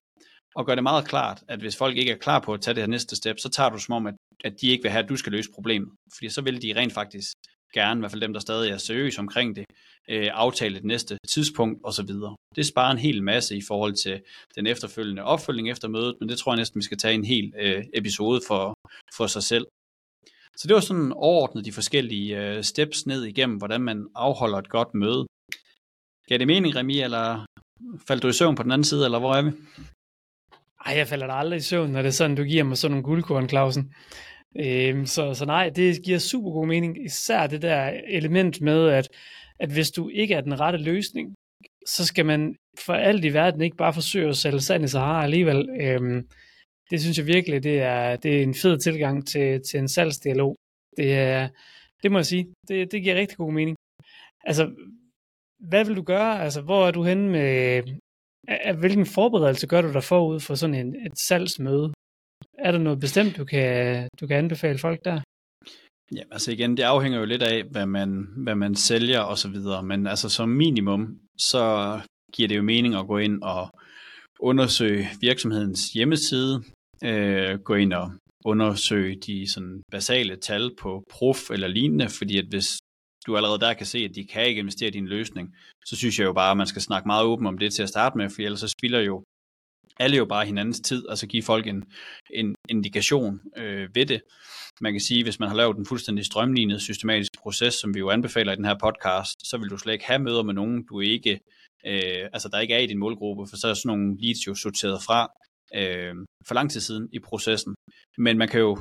og 0.55 0.65
gør 0.65 0.75
det 0.75 0.83
meget 0.83 1.07
klart, 1.07 1.43
at 1.47 1.59
hvis 1.59 1.77
folk 1.77 1.97
ikke 1.97 2.11
er 2.11 2.17
klar 2.17 2.39
på 2.39 2.53
at 2.53 2.61
tage 2.61 2.75
det 2.75 2.83
her 2.83 2.87
næste 2.87 3.15
step, 3.15 3.39
så 3.39 3.49
tager 3.49 3.69
du 3.69 3.77
som 3.77 3.93
om, 3.93 4.07
at, 4.07 4.15
at 4.43 4.61
de 4.61 4.69
ikke 4.69 4.81
vil 4.81 4.91
have, 4.91 5.03
at 5.03 5.09
du 5.09 5.15
skal 5.15 5.31
løse 5.31 5.49
problemet. 5.53 5.89
Fordi 6.15 6.29
så 6.29 6.41
vil 6.41 6.61
de 6.61 6.73
rent 6.75 6.93
faktisk 6.93 7.31
gerne, 7.73 7.99
i 7.99 8.01
hvert 8.01 8.11
fald 8.11 8.21
dem, 8.21 8.33
der 8.33 8.39
stadig 8.39 8.71
er 8.71 8.77
seriøse 8.77 9.19
omkring 9.19 9.55
det, 9.55 9.65
øh, 10.09 10.29
aftale 10.33 10.75
det 10.75 10.85
næste 10.85 11.17
tidspunkt 11.27 11.81
osv. 11.83 12.09
Det 12.55 12.65
sparer 12.65 12.91
en 12.91 12.97
hel 12.97 13.23
masse 13.23 13.57
i 13.57 13.61
forhold 13.67 13.93
til 13.93 14.21
den 14.55 14.67
efterfølgende 14.67 15.23
opfølging 15.23 15.69
efter 15.69 15.87
mødet, 15.87 16.15
men 16.19 16.29
det 16.29 16.37
tror 16.37 16.51
jeg 16.51 16.57
næsten, 16.57 16.79
vi 16.79 16.83
skal 16.83 16.97
tage 16.97 17.13
en 17.13 17.25
hel 17.25 17.53
øh, 17.59 17.83
episode 17.93 18.41
for, 18.47 18.73
for 19.17 19.27
sig 19.27 19.43
selv. 19.43 19.65
Så 20.57 20.67
det 20.67 20.73
var 20.73 20.81
sådan 20.81 21.11
overordnet 21.11 21.65
de 21.65 21.71
forskellige 21.71 22.39
øh, 22.41 22.63
steps 22.63 23.05
ned 23.05 23.23
igennem, 23.23 23.57
hvordan 23.57 23.81
man 23.81 24.07
afholder 24.15 24.57
et 24.57 24.69
godt 24.69 24.93
møde. 24.93 25.25
Gav 26.27 26.37
det 26.37 26.47
mening, 26.47 26.75
Remi, 26.75 26.99
eller 26.99 27.45
faldt 28.07 28.23
du 28.23 28.27
i 28.27 28.33
søvn 28.33 28.55
på 28.55 28.63
den 28.63 28.71
anden 28.71 28.85
side, 28.85 29.05
eller 29.05 29.19
hvor 29.19 29.33
er 29.33 29.41
vi? 29.41 29.51
Ej, 30.85 30.97
jeg 30.97 31.07
falder 31.07 31.27
da 31.27 31.33
aldrig 31.33 31.57
i 31.57 31.61
søvn, 31.61 31.91
når 31.91 32.01
det 32.01 32.07
er 32.07 32.11
sådan, 32.11 32.35
du 32.35 32.43
giver 32.43 32.63
mig 32.63 32.77
sådan 32.77 32.91
nogle 32.91 33.03
guldkorn, 33.03 33.49
Clausen. 33.49 33.93
Øhm, 34.59 35.05
så, 35.05 35.33
så 35.33 35.45
nej, 35.45 35.69
det 35.69 36.03
giver 36.03 36.19
super 36.19 36.51
god 36.51 36.67
mening. 36.67 37.05
Især 37.05 37.47
det 37.47 37.61
der 37.61 37.99
element 38.07 38.61
med, 38.61 38.89
at, 38.89 39.09
at 39.59 39.69
hvis 39.71 39.91
du 39.91 40.09
ikke 40.09 40.33
er 40.33 40.41
den 40.41 40.59
rette 40.59 40.79
løsning, 40.79 41.35
så 41.87 42.05
skal 42.05 42.25
man 42.25 42.55
for 42.85 42.93
alt 42.93 43.25
i 43.25 43.33
verden 43.33 43.61
ikke 43.61 43.77
bare 43.77 43.93
forsøge 43.93 44.29
at 44.29 44.37
sælge 44.37 44.59
sand 44.59 44.83
i 44.83 44.87
Sahara 44.87 45.23
alligevel. 45.23 45.69
Øhm, 45.81 46.27
det 46.91 47.01
synes 47.01 47.17
jeg 47.17 47.27
virkelig, 47.27 47.63
det 47.63 47.81
er, 47.81 48.15
det 48.15 48.39
er 48.39 48.43
en 48.43 48.55
fed 48.55 48.77
tilgang 48.77 49.27
til, 49.27 49.61
til 49.61 49.79
en 49.79 49.87
salgsdialog. 49.87 50.55
Det, 50.97 51.13
er, 51.13 51.49
det 52.03 52.11
må 52.11 52.17
jeg 52.17 52.25
sige, 52.25 52.53
det, 52.67 52.91
det 52.91 53.03
giver 53.03 53.15
rigtig 53.15 53.37
god 53.37 53.53
mening. 53.53 53.77
Altså, 54.43 54.71
hvad 55.59 55.85
vil 55.85 55.95
du 55.95 56.01
gøre? 56.01 56.43
Altså, 56.43 56.61
hvor 56.61 56.87
er 56.87 56.91
du 56.91 57.03
henne 57.03 57.29
med, 57.29 57.83
hvilken 58.79 59.05
forberedelse 59.05 59.67
gør 59.67 59.81
du 59.81 59.93
dig 59.93 60.03
forud 60.03 60.39
for 60.39 60.55
sådan 60.55 60.75
en, 60.75 60.95
et 61.05 61.19
salgsmøde? 61.27 61.93
Er 62.57 62.71
der 62.71 62.79
noget 62.79 62.99
bestemt, 62.99 63.37
du 63.37 63.45
kan, 63.45 64.07
du 64.19 64.27
kan 64.27 64.37
anbefale 64.37 64.79
folk 64.79 65.05
der? 65.05 65.21
Jamen 66.15 66.33
altså 66.33 66.51
igen, 66.51 66.77
det 66.77 66.83
afhænger 66.83 67.19
jo 67.19 67.25
lidt 67.25 67.43
af, 67.43 67.63
hvad 67.63 67.85
man, 67.85 68.27
hvad 68.37 68.55
man 68.55 68.75
sælger 68.75 69.19
og 69.19 69.37
så 69.37 69.49
videre, 69.49 69.83
men 69.83 70.07
altså 70.07 70.29
som 70.29 70.49
minimum, 70.49 71.19
så 71.37 71.99
giver 72.33 72.47
det 72.47 72.57
jo 72.57 72.61
mening 72.61 72.95
at 72.95 73.07
gå 73.07 73.17
ind 73.17 73.43
og 73.43 73.69
undersøge 74.39 75.07
virksomhedens 75.21 75.93
hjemmeside, 75.93 76.63
øh, 77.03 77.59
gå 77.59 77.75
ind 77.75 77.93
og 77.93 78.11
undersøge 78.45 79.15
de 79.15 79.51
sådan 79.51 79.81
basale 79.91 80.35
tal 80.35 80.71
på 80.81 81.03
prof 81.09 81.49
eller 81.49 81.67
lignende, 81.67 82.09
fordi 82.09 82.37
at 82.37 82.45
hvis 82.45 82.77
du 83.27 83.37
allerede 83.37 83.59
der 83.59 83.73
kan 83.73 83.85
se, 83.85 83.97
at 83.97 84.15
de 84.15 84.25
kan 84.25 84.47
ikke 84.47 84.59
investere 84.59 84.87
i 84.87 84.91
din 84.91 85.07
løsning, 85.07 85.55
så 85.85 85.95
synes 85.95 86.19
jeg 86.19 86.25
jo 86.25 86.33
bare, 86.33 86.51
at 86.51 86.57
man 86.57 86.67
skal 86.67 86.81
snakke 86.81 87.07
meget 87.07 87.25
åbent 87.25 87.47
om 87.47 87.57
det 87.57 87.73
til 87.73 87.83
at 87.83 87.89
starte 87.89 88.17
med, 88.17 88.29
for 88.29 88.41
ellers 88.41 88.59
så 88.59 88.67
spilder 88.67 88.99
jo 88.99 89.23
alle 89.99 90.17
jo 90.17 90.25
bare 90.25 90.45
hinandens 90.45 90.79
tid, 90.79 91.05
altså 91.09 91.27
give 91.27 91.43
folk 91.43 91.67
en, 91.67 91.83
en 92.29 92.55
indikation 92.69 93.41
øh, 93.57 93.95
ved 93.95 94.05
det. 94.05 94.21
Man 94.81 94.93
kan 94.93 95.01
sige, 95.01 95.23
hvis 95.23 95.39
man 95.39 95.49
har 95.49 95.55
lavet 95.55 95.77
en 95.77 95.85
fuldstændig 95.85 96.25
strømlignet 96.25 96.81
systematisk 96.81 97.31
proces, 97.39 97.73
som 97.73 97.93
vi 97.93 97.99
jo 97.99 98.09
anbefaler 98.09 98.53
i 98.53 98.55
den 98.55 98.65
her 98.65 98.77
podcast, 98.79 99.49
så 99.49 99.57
vil 99.57 99.69
du 99.69 99.77
slet 99.77 99.93
ikke 99.93 100.05
have 100.05 100.19
møder 100.19 100.43
med 100.43 100.53
nogen, 100.53 100.85
du 100.85 100.99
ikke, 100.99 101.39
øh, 101.85 102.29
altså 102.33 102.49
der 102.49 102.59
ikke 102.59 102.73
er 102.73 102.79
i 102.79 102.87
din 102.87 102.99
målgruppe, 102.99 103.47
for 103.49 103.57
så 103.57 103.67
er 103.67 103.73
sådan 103.73 103.97
nogle 103.97 104.17
leads 104.21 104.47
jo 104.47 104.55
sorteret 104.55 105.03
fra 105.03 105.31
øh, 105.75 106.15
for 106.47 106.53
lang 106.53 106.71
tid 106.71 106.81
siden 106.81 107.09
i 107.11 107.19
processen. 107.19 107.75
Men 108.17 108.37
man 108.37 108.47
kan 108.47 108.59
jo 108.59 108.77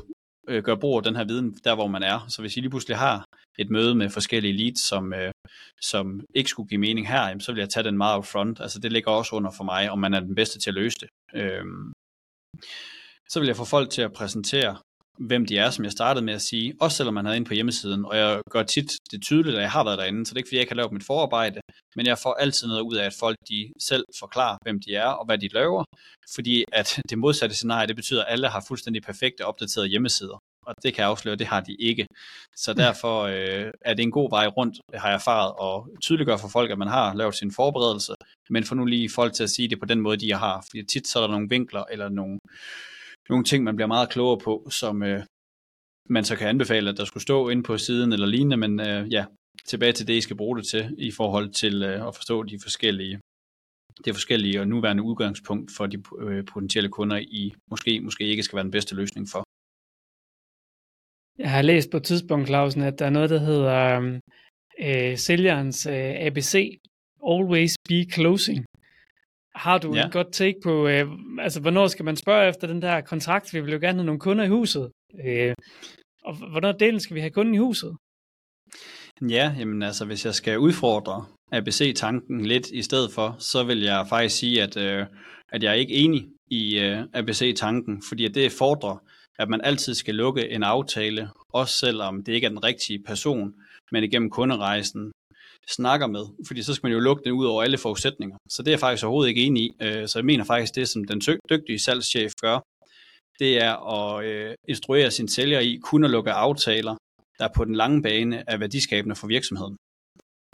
øh, 0.48 0.62
gøre 0.62 0.78
brug 0.78 0.96
af 0.96 1.02
den 1.02 1.16
her 1.16 1.24
viden 1.24 1.54
der, 1.64 1.74
hvor 1.74 1.86
man 1.86 2.02
er. 2.02 2.26
Så 2.28 2.42
hvis 2.42 2.56
I 2.56 2.60
lige 2.60 2.70
pludselig 2.70 2.96
har 2.96 3.24
et 3.58 3.70
møde 3.70 3.94
med 3.94 4.10
forskellige 4.10 4.56
leads, 4.56 4.80
som, 4.80 5.14
øh, 5.14 5.32
som 5.80 6.20
ikke 6.34 6.50
skulle 6.50 6.68
give 6.68 6.80
mening 6.80 7.08
her, 7.08 7.22
jamen, 7.28 7.40
så 7.40 7.52
vil 7.52 7.58
jeg 7.60 7.70
tage 7.70 7.84
den 7.84 7.96
meget 7.96 8.26
front. 8.26 8.60
Altså 8.60 8.78
det 8.78 8.92
ligger 8.92 9.10
også 9.10 9.36
under 9.36 9.50
for 9.56 9.64
mig, 9.64 9.90
om 9.90 9.98
man 9.98 10.14
er 10.14 10.20
den 10.20 10.34
bedste 10.34 10.58
til 10.60 10.70
at 10.70 10.74
løse 10.74 10.96
det. 11.00 11.08
Øh, 11.34 11.64
så 13.28 13.40
vil 13.40 13.46
jeg 13.46 13.56
få 13.56 13.64
folk 13.64 13.90
til 13.90 14.02
at 14.02 14.12
præsentere 14.12 14.76
hvem 15.18 15.46
de 15.46 15.58
er, 15.58 15.70
som 15.70 15.84
jeg 15.84 15.92
startede 15.92 16.24
med 16.24 16.34
at 16.34 16.42
sige, 16.42 16.74
også 16.80 16.96
selvom 16.96 17.14
man 17.14 17.26
er 17.26 17.32
inde 17.32 17.48
på 17.48 17.54
hjemmesiden, 17.54 18.04
og 18.04 18.16
jeg 18.16 18.40
gør 18.50 18.62
tit 18.62 18.90
det 19.10 19.22
tydeligt, 19.22 19.56
at 19.56 19.62
jeg 19.62 19.70
har 19.70 19.84
været 19.84 19.98
derinde, 19.98 20.26
så 20.26 20.30
det 20.30 20.36
er 20.36 20.40
ikke 20.40 20.48
fordi, 20.48 20.58
jeg 20.58 20.68
kan 20.68 20.76
lave 20.76 20.88
mit 20.92 21.06
forarbejde, 21.06 21.60
men 21.96 22.06
jeg 22.06 22.18
får 22.18 22.34
altid 22.34 22.68
noget 22.68 22.80
ud 22.80 22.96
af, 22.96 23.06
at 23.06 23.14
folk 23.20 23.36
de 23.48 23.72
selv 23.80 24.04
forklarer, 24.18 24.56
hvem 24.62 24.80
de 24.86 24.94
er 24.94 25.06
og 25.06 25.26
hvad 25.26 25.38
de 25.38 25.48
laver, 25.48 25.84
fordi 26.34 26.64
at 26.72 27.00
det 27.10 27.18
modsatte 27.18 27.56
scenarie, 27.56 27.86
det 27.86 27.96
betyder, 27.96 28.24
at 28.24 28.32
alle 28.32 28.48
har 28.48 28.64
fuldstændig 28.68 29.02
perfekte 29.02 29.46
opdaterede 29.46 29.88
hjemmesider, 29.88 30.38
og 30.66 30.74
det 30.82 30.94
kan 30.94 31.02
jeg 31.02 31.10
afsløre, 31.10 31.36
det 31.36 31.46
har 31.46 31.60
de 31.60 31.74
ikke. 31.74 32.06
Så 32.56 32.72
derfor 32.74 33.22
øh, 33.22 33.70
er 33.80 33.94
det 33.94 34.02
en 34.02 34.10
god 34.10 34.30
vej 34.30 34.46
rundt, 34.46 34.76
har 34.94 35.08
jeg 35.08 35.14
erfaret, 35.14 35.52
og 35.58 35.88
tydeliggøre 36.02 36.38
for 36.38 36.48
folk, 36.48 36.70
at 36.70 36.78
man 36.78 36.88
har 36.88 37.14
lavet 37.14 37.34
sin 37.34 37.52
forberedelse, 37.52 38.14
men 38.50 38.64
for 38.64 38.74
nu 38.74 38.84
lige 38.84 39.10
folk 39.10 39.32
til 39.34 39.42
at 39.42 39.50
sige 39.50 39.68
det 39.68 39.80
på 39.80 39.86
den 39.86 40.00
måde, 40.00 40.16
de 40.16 40.32
har, 40.32 40.64
fordi 40.70 40.84
tit 40.86 41.08
så 41.08 41.18
er 41.18 41.22
der 41.22 41.32
nogle 41.32 41.48
vinkler, 41.48 41.84
eller 41.90 42.08
nogle 42.08 42.38
nogle 43.28 43.44
ting, 43.44 43.64
man 43.64 43.76
bliver 43.76 43.86
meget 43.86 44.10
klogere 44.10 44.38
på, 44.38 44.68
som 44.70 45.02
øh, 45.02 45.22
man 46.08 46.24
så 46.24 46.36
kan 46.36 46.48
anbefale, 46.48 46.90
at 46.90 46.96
der 46.96 47.04
skulle 47.04 47.22
stå 47.22 47.48
inde 47.48 47.62
på 47.62 47.78
siden 47.78 48.12
eller 48.12 48.26
lignende, 48.26 48.56
men 48.56 48.80
øh, 48.80 49.12
ja, 49.12 49.24
tilbage 49.66 49.92
til 49.92 50.06
det, 50.08 50.14
I 50.14 50.20
skal 50.20 50.36
bruge 50.36 50.56
det 50.58 50.66
til, 50.66 50.94
i 50.98 51.10
forhold 51.10 51.50
til 51.50 51.82
øh, 51.82 52.06
at 52.08 52.14
forstå 52.14 52.42
de 52.42 52.58
forskellige, 52.62 53.20
det 54.04 54.14
forskellige 54.14 54.60
og 54.60 54.68
nuværende 54.68 55.02
udgangspunkt 55.02 55.70
for 55.76 55.86
de 55.86 56.02
øh, 56.18 56.44
potentielle 56.44 56.90
kunder, 56.90 57.16
I 57.16 57.52
måske, 57.70 58.00
måske 58.00 58.24
ikke 58.24 58.42
skal 58.42 58.56
være 58.56 58.64
den 58.64 58.70
bedste 58.70 58.94
løsning 58.94 59.26
for. 59.32 59.42
Jeg 61.38 61.50
har 61.50 61.62
læst 61.62 61.90
på 61.90 61.96
et 61.96 62.04
tidspunkt, 62.04 62.46
Clausen, 62.48 62.82
at 62.82 62.98
der 62.98 63.06
er 63.06 63.10
noget, 63.10 63.30
der 63.30 63.38
hedder 63.38 64.00
øh, 64.86 65.18
sælgerens 65.18 65.86
øh, 65.86 66.14
ABC, 66.26 66.78
Always 67.32 67.74
Be 67.88 68.04
Closing. 68.14 68.64
Har 69.54 69.78
du 69.78 69.94
ja. 69.94 70.06
et 70.06 70.12
godt 70.12 70.32
take 70.32 70.56
på, 70.64 70.88
øh, 70.88 71.06
altså 71.38 71.60
hvornår 71.60 71.86
skal 71.86 72.04
man 72.04 72.16
spørge 72.16 72.48
efter 72.48 72.66
den 72.66 72.82
der 72.82 73.00
kontrakt? 73.00 73.54
Vi 73.54 73.60
vil 73.60 73.72
jo 73.72 73.78
gerne 73.78 73.98
have 73.98 74.06
nogle 74.06 74.20
kunder 74.20 74.44
i 74.44 74.48
huset. 74.48 74.90
Øh, 75.26 75.54
Og 76.24 76.34
hvornår 76.50 76.72
delen 76.72 77.00
skal 77.00 77.14
vi 77.14 77.20
have 77.20 77.30
kunden 77.30 77.54
i 77.54 77.58
huset? 77.58 77.96
Ja, 79.28 79.54
jamen 79.58 79.82
altså, 79.82 80.04
hvis 80.04 80.24
jeg 80.26 80.34
skal 80.34 80.58
udfordre 80.58 81.24
ABC-tanken 81.52 82.46
lidt 82.46 82.70
i 82.70 82.82
stedet 82.82 83.12
for, 83.12 83.36
så 83.38 83.64
vil 83.64 83.80
jeg 83.82 84.06
faktisk 84.08 84.36
sige, 84.38 84.62
at, 84.62 84.76
øh, 84.76 85.06
at 85.48 85.62
jeg 85.62 85.70
er 85.70 85.74
ikke 85.74 85.94
enig 85.94 86.28
i 86.50 86.78
øh, 86.78 87.04
ABC-tanken, 87.14 88.02
fordi 88.08 88.28
det 88.28 88.52
fordrer, 88.52 88.96
at 89.38 89.48
man 89.48 89.60
altid 89.64 89.94
skal 89.94 90.14
lukke 90.14 90.48
en 90.50 90.62
aftale, 90.62 91.30
også 91.48 91.76
selvom 91.76 92.24
det 92.24 92.32
ikke 92.32 92.44
er 92.44 92.48
den 92.48 92.64
rigtige 92.64 93.02
person, 93.06 93.54
men 93.92 94.04
igennem 94.04 94.30
kunderejsen 94.30 95.12
snakker 95.68 96.06
med, 96.06 96.24
fordi 96.46 96.62
så 96.62 96.74
skal 96.74 96.86
man 96.86 96.92
jo 96.92 97.00
lukke 97.00 97.24
den 97.24 97.32
ud 97.32 97.46
over 97.46 97.62
alle 97.62 97.78
forudsætninger. 97.78 98.36
Så 98.50 98.62
det 98.62 98.68
er 98.68 98.72
jeg 98.72 98.80
faktisk 98.80 99.04
overhovedet 99.04 99.28
ikke 99.28 99.42
enig 99.42 99.62
i. 99.62 99.72
Øh, 99.82 100.08
så 100.08 100.18
jeg 100.18 100.24
mener 100.24 100.44
faktisk, 100.44 100.74
det 100.74 100.88
som 100.88 101.04
den 101.04 101.20
dygtige 101.50 101.78
salgschef 101.78 102.32
gør, 102.40 102.60
det 103.38 103.62
er 103.62 103.74
at 103.96 104.24
øh, 104.24 104.54
instruere 104.68 105.10
sin 105.10 105.28
sælger 105.28 105.60
i 105.60 105.80
kun 105.82 106.04
at 106.04 106.10
lukke 106.10 106.32
aftaler, 106.32 106.96
der 107.38 107.48
på 107.56 107.64
den 107.64 107.74
lange 107.74 108.02
bane 108.02 108.44
er 108.46 108.56
værdiskabende 108.56 109.16
for 109.16 109.26
virksomheden. 109.26 109.76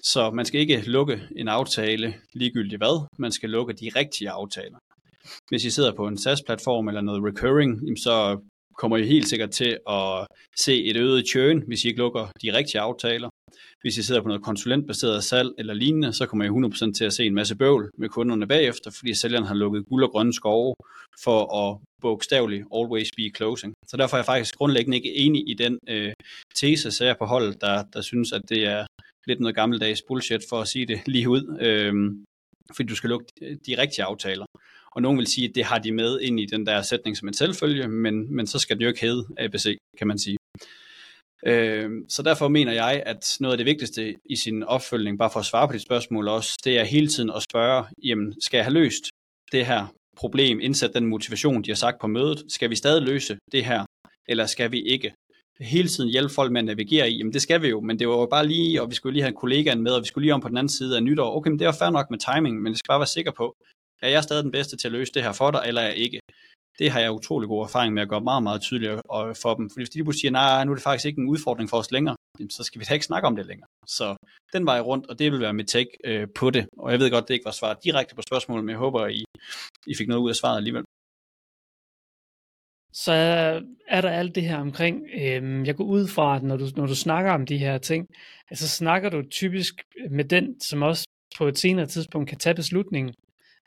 Så 0.03 0.31
man 0.31 0.45
skal 0.45 0.61
ikke 0.61 0.81
lukke 0.81 1.23
en 1.37 1.49
aftale 1.49 2.15
ligegyldigt 2.33 2.81
hvad, 2.81 3.07
man 3.19 3.33
skal 3.33 3.51
lukke 3.51 3.73
de 3.73 3.91
rigtige 3.97 4.31
aftaler. 4.31 4.79
Hvis 5.49 5.65
I 5.65 5.71
sidder 5.71 5.93
på 5.93 6.07
en 6.07 6.19
SaaS-platform 6.19 6.89
eller 6.89 7.01
noget 7.01 7.25
recurring, 7.25 7.99
så 7.99 8.41
kommer 8.79 8.97
I 8.97 9.07
helt 9.07 9.29
sikkert 9.29 9.51
til 9.51 9.79
at 9.89 10.27
se 10.57 10.85
et 10.85 10.97
øget 10.97 11.29
churn, 11.29 11.63
hvis 11.67 11.85
I 11.85 11.89
ikke 11.89 11.99
lukker 11.99 12.25
de 12.43 12.57
rigtige 12.59 12.81
aftaler. 12.81 13.29
Hvis 13.83 13.99
I 13.99 14.03
sidder 14.03 14.23
på 14.23 14.29
noget 14.29 14.43
konsulentbaseret 14.43 15.25
salg 15.25 15.51
eller 15.59 15.75
lignende, 15.75 16.13
så 16.13 16.27
kommer 16.27 16.45
I 16.45 16.89
100% 16.91 16.93
til 16.93 17.05
at 17.05 17.13
se 17.13 17.27
en 17.27 17.35
masse 17.35 17.57
bøvl 17.57 17.91
med 17.99 18.09
kunderne 18.09 18.47
bagefter, 18.47 18.91
fordi 18.91 19.15
sælgeren 19.15 19.45
har 19.45 19.55
lukket 19.55 19.87
guld 19.87 20.05
og 20.05 20.11
grønne 20.11 20.33
skove 20.33 20.75
for 21.25 21.41
at 21.63 21.79
bogstaveligt 22.01 22.65
always 22.77 23.09
be 23.17 23.31
closing. 23.37 23.75
Så 23.87 23.97
derfor 23.97 24.17
er 24.17 24.19
jeg 24.19 24.27
faktisk 24.27 24.57
grundlæggende 24.57 24.97
ikke 24.97 25.15
enig 25.15 25.49
i 25.49 25.55
den 25.55 25.79
øh, 25.89 26.13
tese, 26.55 26.91
så 26.91 27.05
jeg 27.05 27.17
på 27.19 27.25
hold, 27.25 27.55
der, 27.61 27.85
der 27.93 28.01
synes, 28.01 28.33
at 28.33 28.43
det 28.49 28.65
er 28.65 28.87
lidt 29.27 29.41
noget 29.41 29.55
gammeldags 29.55 30.03
bullshit 30.09 30.43
for 30.49 30.61
at 30.61 30.69
sige 30.69 30.87
det 30.87 31.01
lige 31.07 31.29
ud, 31.29 31.59
øh, 31.61 31.95
fordi 32.77 32.89
du 32.89 32.97
skal 32.97 33.11
lukke 33.11 33.27
de 33.67 33.83
rigtige 33.83 34.05
aftaler. 34.05 34.47
Og 34.95 35.03
nogen 35.03 35.19
vil 35.19 35.27
sige, 35.27 35.49
at 35.49 35.55
det 35.55 35.65
har 35.65 35.79
de 35.79 35.93
med 35.93 36.21
ind 36.21 36.41
i 36.41 36.47
den 36.47 36.67
der 36.67 36.83
sætning 36.83 37.17
som 37.17 37.29
en 37.29 37.35
selvfølge, 37.35 37.89
men, 37.89 38.35
men 38.37 38.47
så 38.47 38.59
skal 38.59 38.79
det 38.79 38.85
jo 38.85 38.89
ikke 38.89 39.01
hedde 39.01 39.25
ABC, 39.39 39.77
kan 39.99 40.07
man 40.07 40.19
sige. 40.19 40.37
Øh, 41.47 41.91
så 42.09 42.23
derfor 42.23 42.49
mener 42.49 42.73
jeg, 42.73 43.03
at 43.07 43.37
noget 43.41 43.53
af 43.53 43.59
det 43.59 43.67
vigtigste 43.67 44.15
i 44.25 44.37
sin 44.37 44.63
opfølgning, 44.63 45.19
bare 45.19 45.31
for 45.31 45.41
at 45.41 45.47
svare 45.47 45.69
på 45.69 45.73
dit 45.73 45.83
spørgsmål 45.83 46.29
også, 46.29 46.59
det 46.65 46.79
er 46.79 46.85
hele 46.85 47.09
tiden 47.09 47.31
at 47.37 47.43
spørge, 47.43 47.85
jamen 48.05 48.41
skal 48.41 48.59
jeg 48.59 48.65
have 48.65 48.75
løst 48.75 49.05
det 49.53 49.67
her 49.67 49.87
problem, 50.17 50.61
indsat 50.61 50.95
den 50.95 51.07
motivation, 51.07 51.63
de 51.63 51.71
har 51.71 51.77
sagt 51.77 52.01
på 52.01 52.07
mødet, 52.07 52.45
skal 52.49 52.71
vi 52.71 52.77
stadig 52.77 53.03
løse 53.03 53.39
det 53.53 53.65
her, 53.65 53.85
eller 54.29 54.47
skal 54.47 54.73
vi 54.73 54.83
ikke? 54.83 55.13
hele 55.61 55.89
tiden 55.89 56.11
hjælpe 56.11 56.35
folk 56.35 56.53
med 56.53 56.61
at 56.61 56.65
navigere 56.65 57.11
i, 57.11 57.17
jamen 57.17 57.33
det 57.33 57.43
skal 57.43 57.63
vi 57.63 57.69
jo, 57.69 57.81
men 57.81 57.99
det 57.99 58.09
var 58.09 58.15
jo 58.15 58.27
bare 58.27 58.47
lige, 58.47 58.83
og 58.83 58.91
vi 58.91 58.95
skulle 58.95 59.13
lige 59.13 59.23
have 59.23 59.29
en 59.29 59.37
kollega 59.37 59.75
med, 59.75 59.93
og 59.93 60.01
vi 60.01 60.07
skulle 60.07 60.25
lige 60.25 60.35
om 60.35 60.41
på 60.41 60.49
den 60.49 60.57
anden 60.57 60.69
side 60.69 60.97
af 60.97 61.03
nytår. 61.03 61.37
Okay, 61.37 61.51
men 61.51 61.59
det 61.59 61.67
var 61.67 61.77
fair 61.79 61.91
nok 61.91 62.11
med 62.11 62.19
timing, 62.19 62.63
men 62.63 62.73
jeg 62.73 62.79
skal 62.79 62.89
bare 62.89 63.01
være 63.01 63.07
sikker 63.07 63.33
på, 63.33 63.57
er 64.03 64.09
jeg 64.09 64.23
stadig 64.23 64.45
den 64.45 64.53
bedste 64.53 64.77
til 64.77 64.89
at 64.89 64.93
løse 64.93 65.13
det 65.15 65.23
her 65.23 65.33
for 65.33 65.51
dig, 65.51 65.63
eller 65.67 65.81
er 65.81 65.87
jeg 65.87 65.97
ikke? 65.97 66.21
Det 66.79 66.91
har 66.91 67.01
jeg 67.01 67.13
utrolig 67.13 67.49
god 67.49 67.63
erfaring 67.65 67.95
med 67.95 68.03
at 68.03 68.09
gøre 68.09 68.21
meget, 68.21 68.43
meget 68.43 68.61
tydeligere 68.61 69.01
for 69.43 69.55
dem. 69.55 69.71
Fordi 69.71 69.81
hvis 69.81 69.91
de 69.91 69.99
lige 69.99 70.13
siger, 70.13 70.31
nej, 70.31 70.65
nu 70.65 70.71
er 70.71 70.75
det 70.75 70.83
faktisk 70.83 71.07
ikke 71.07 71.21
en 71.21 71.29
udfordring 71.29 71.71
for 71.71 71.77
os 71.77 71.91
længere, 71.91 72.17
så 72.51 72.63
skal 72.65 72.79
vi 72.81 72.85
da 72.85 72.95
ikke 72.95 73.07
snakke 73.07 73.27
om 73.27 73.37
det 73.37 73.47
længere. 73.47 73.69
Så 73.87 74.17
den 74.53 74.67
vej 74.67 74.81
rundt, 74.81 75.07
og 75.07 75.19
det 75.19 75.33
vil 75.33 75.41
være 75.41 75.55
mit 75.55 75.69
take 75.69 75.91
øh, 76.05 76.29
på 76.35 76.51
det. 76.51 76.67
Og 76.79 76.93
jeg 76.93 76.99
ved 77.01 77.11
godt, 77.11 77.29
det 77.29 77.35
ikke 77.35 77.45
var 77.45 77.51
svaret 77.51 77.85
direkte 77.85 78.15
på 78.15 78.23
spørgsmålet, 78.23 78.65
men 78.65 78.71
jeg 78.71 78.79
håber, 78.79 79.07
I, 79.07 79.25
I 79.87 79.95
fik 79.99 80.09
noget 80.09 80.23
ud 80.23 80.31
af 80.31 80.37
svaret 80.37 80.57
alligevel. 80.57 80.85
Så 82.93 83.13
er 83.89 84.01
der 84.01 84.11
alt 84.11 84.35
det 84.35 84.43
her 84.43 84.59
omkring, 84.59 85.03
øhm, 85.15 85.65
jeg 85.65 85.77
går 85.77 85.85
ud 85.85 86.09
fra, 86.09 86.37
at 86.37 86.43
når 86.43 86.57
du, 86.57 86.67
når 86.77 86.87
du 86.87 86.95
snakker 86.95 87.33
om 87.33 87.47
de 87.47 87.59
her 87.59 87.79
ting, 87.79 88.07
altså 88.51 88.69
snakker 88.69 89.11
du 89.11 89.23
typisk 89.31 89.75
med 90.11 90.25
den, 90.25 90.61
som 90.61 90.83
også 90.83 91.07
på 91.39 91.49
et 91.49 91.59
senere 91.59 91.87
tidspunkt 91.87 92.29
kan 92.29 92.39
tage 92.39 92.55
beslutningen. 92.55 93.15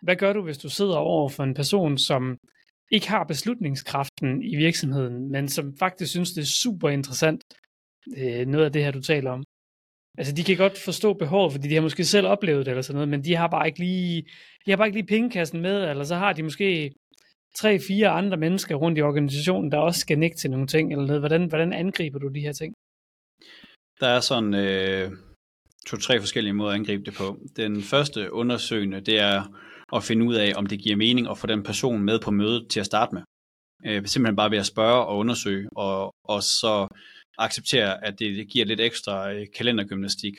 Hvad 0.01 0.15
gør 0.15 0.33
du, 0.33 0.43
hvis 0.43 0.57
du 0.57 0.69
sidder 0.69 0.95
over 0.95 1.29
for 1.29 1.43
en 1.43 1.53
person, 1.53 1.97
som 1.97 2.37
ikke 2.91 3.09
har 3.09 3.23
beslutningskraften 3.23 4.43
i 4.43 4.55
virksomheden, 4.55 5.31
men 5.31 5.49
som 5.49 5.77
faktisk 5.79 6.11
synes, 6.11 6.31
det 6.31 6.41
er 6.41 6.45
super 6.63 6.89
interessant, 6.89 7.43
øh, 8.17 8.45
noget 8.47 8.65
af 8.65 8.71
det 8.71 8.83
her, 8.83 8.91
du 8.91 9.01
taler 9.01 9.31
om? 9.31 9.43
Altså, 10.17 10.33
de 10.33 10.43
kan 10.43 10.57
godt 10.57 10.77
forstå 10.77 11.13
behovet, 11.13 11.51
fordi 11.51 11.67
de 11.67 11.73
har 11.73 11.81
måske 11.81 12.05
selv 12.05 12.27
oplevet 12.27 12.65
det 12.65 12.71
eller 12.71 12.81
sådan 12.81 12.95
noget, 12.95 13.09
men 13.09 13.23
de 13.23 13.35
har 13.35 13.47
bare 13.47 13.67
ikke 13.67 13.79
lige, 13.79 14.21
de 14.65 14.71
har 14.71 14.77
bare 14.77 14.87
ikke 14.87 14.97
lige 14.97 15.07
pengekassen 15.07 15.61
med, 15.61 15.89
eller 15.89 16.03
så 16.03 16.15
har 16.15 16.33
de 16.33 16.43
måske 16.43 16.91
tre-fire 17.55 18.09
andre 18.09 18.37
mennesker 18.37 18.75
rundt 18.75 18.97
i 18.97 19.01
organisationen, 19.01 19.71
der 19.71 19.77
også 19.77 19.99
skal 19.99 20.19
nikke 20.19 20.37
til 20.37 20.51
nogle 20.51 20.67
ting, 20.67 20.91
eller 20.91 21.05
noget. 21.05 21.21
Hvordan, 21.21 21.45
hvordan 21.45 21.73
angriber 21.73 22.19
du 22.19 22.27
de 22.27 22.39
her 22.39 22.53
ting? 22.53 22.73
Der 23.99 24.07
er 24.07 24.19
sådan 24.19 24.53
øh, 24.53 25.11
to-tre 25.87 26.19
forskellige 26.19 26.53
måder 26.53 26.71
at 26.71 26.75
angribe 26.75 27.03
det 27.03 27.13
på. 27.13 27.37
Den 27.55 27.81
første 27.81 28.33
undersøgende, 28.33 29.01
det 29.01 29.19
er 29.19 29.43
at 29.95 30.03
finde 30.03 30.25
ud 30.25 30.35
af, 30.35 30.53
om 30.55 30.65
det 30.65 30.79
giver 30.79 30.95
mening 30.95 31.29
at 31.29 31.37
få 31.37 31.47
den 31.47 31.63
person 31.63 32.03
med 32.03 32.19
på 32.19 32.31
mødet 32.31 32.67
til 32.69 32.79
at 32.79 32.85
starte 32.85 33.15
med. 33.15 33.21
Øh, 33.85 34.05
simpelthen 34.05 34.35
bare 34.35 34.51
ved 34.51 34.57
at 34.57 34.65
spørge 34.65 35.05
og 35.05 35.17
undersøge, 35.17 35.69
og, 35.75 36.13
og 36.23 36.43
så 36.43 36.87
acceptere, 37.37 38.05
at 38.05 38.19
det, 38.19 38.37
det 38.37 38.49
giver 38.49 38.65
lidt 38.65 38.79
ekstra 38.79 39.33
øh, 39.33 39.47
kalendergymnastik. 39.55 40.33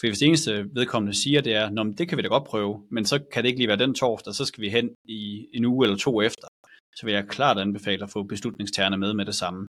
For 0.00 0.06
hvis 0.06 0.18
det 0.18 0.28
eneste 0.28 0.66
vedkommende 0.74 1.22
siger, 1.22 1.40
det 1.40 1.54
er, 1.54 1.70
Nå, 1.70 1.84
det 1.98 2.08
kan 2.08 2.18
vi 2.18 2.22
da 2.22 2.28
godt 2.28 2.44
prøve, 2.44 2.86
men 2.90 3.04
så 3.04 3.18
kan 3.32 3.42
det 3.42 3.48
ikke 3.48 3.60
lige 3.60 3.68
være 3.68 3.84
den 3.86 3.94
torsdag, 3.94 4.34
så 4.34 4.44
skal 4.44 4.62
vi 4.62 4.68
hen 4.68 4.90
i 5.04 5.46
en 5.54 5.64
uge 5.64 5.86
eller 5.86 5.96
to 5.96 6.22
efter. 6.22 6.48
Så 6.96 7.06
vil 7.06 7.14
jeg 7.14 7.28
klart 7.28 7.58
anbefale 7.58 8.04
at 8.04 8.10
få 8.10 8.22
beslutningstagerne 8.22 8.98
med 8.98 9.14
med 9.14 9.26
det 9.26 9.34
samme. 9.34 9.66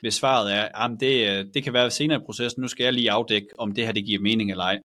Hvis 0.00 0.14
svaret 0.14 0.54
er, 0.54 0.64
at 0.84 1.00
det, 1.00 1.16
øh, 1.30 1.44
det 1.54 1.64
kan 1.64 1.72
være 1.72 1.90
senere 1.90 2.20
i 2.20 2.24
processen, 2.26 2.60
nu 2.60 2.68
skal 2.68 2.84
jeg 2.84 2.92
lige 2.92 3.10
afdække, 3.10 3.48
om 3.58 3.72
det 3.72 3.86
her 3.86 3.92
det 3.92 4.04
giver 4.04 4.20
mening 4.20 4.50
eller 4.50 4.64
ej, 4.64 4.78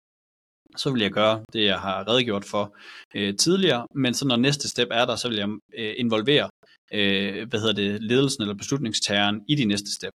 så 0.77 0.91
vil 0.91 1.01
jeg 1.01 1.11
gøre 1.11 1.43
det, 1.53 1.65
jeg 1.65 1.79
har 1.79 2.07
redegjort 2.07 2.45
for 2.45 2.75
øh, 3.15 3.35
tidligere, 3.37 3.87
men 3.95 4.13
så 4.13 4.27
når 4.27 4.35
næste 4.35 4.69
step 4.69 4.87
er 4.91 5.05
der, 5.05 5.15
så 5.15 5.29
vil 5.29 5.37
jeg 5.37 5.49
øh, 5.77 5.93
involvere 5.97 6.49
øh, 6.93 7.49
hvad 7.49 7.59
hedder 7.59 7.73
det, 7.73 8.03
ledelsen 8.03 8.41
eller 8.41 8.55
beslutningstageren 8.55 9.41
i 9.47 9.55
de 9.55 9.65
næste 9.65 9.93
step. 9.95 10.11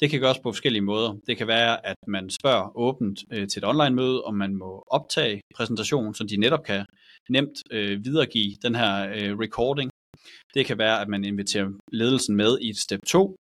Det 0.00 0.10
kan 0.10 0.20
gøres 0.20 0.38
på 0.38 0.52
forskellige 0.52 0.82
måder. 0.82 1.14
Det 1.26 1.36
kan 1.36 1.46
være, 1.46 1.86
at 1.86 1.96
man 2.06 2.30
spørger 2.30 2.76
åbent 2.76 3.18
øh, 3.32 3.48
til 3.48 3.58
et 3.60 3.68
online-møde, 3.68 4.24
om 4.24 4.34
man 4.34 4.54
må 4.54 4.84
optage 4.86 5.40
præsentationen, 5.54 6.14
så 6.14 6.24
de 6.24 6.36
netop 6.36 6.64
kan 6.64 6.86
nemt 7.30 7.56
øh, 7.70 8.04
videregive 8.04 8.56
den 8.62 8.74
her 8.74 9.08
øh, 9.08 9.38
recording. 9.38 9.90
Det 10.54 10.66
kan 10.66 10.78
være, 10.78 11.00
at 11.00 11.08
man 11.08 11.24
inviterer 11.24 11.68
ledelsen 11.92 12.36
med 12.36 12.58
i 12.60 12.72
step 12.72 13.00
2, 13.06 13.36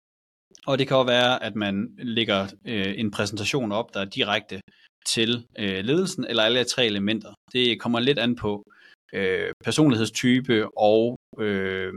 og 0.66 0.78
det 0.78 0.88
kan 0.88 0.96
også 0.96 1.12
være, 1.12 1.42
at 1.42 1.54
man 1.54 1.88
lægger 1.98 2.40
øh, 2.66 2.94
en 2.96 3.10
præsentation 3.10 3.72
op, 3.72 3.94
der 3.94 4.00
er 4.00 4.04
direkte 4.04 4.60
til 5.06 5.46
øh, 5.58 5.84
ledelsen, 5.84 6.26
eller 6.28 6.42
alle 6.42 6.64
tre 6.64 6.86
elementer. 6.86 7.32
Det 7.52 7.80
kommer 7.80 8.00
lidt 8.00 8.18
an 8.18 8.36
på 8.36 8.64
øh, 9.14 9.52
personlighedstype 9.64 10.78
og 10.78 11.18
øh, 11.40 11.92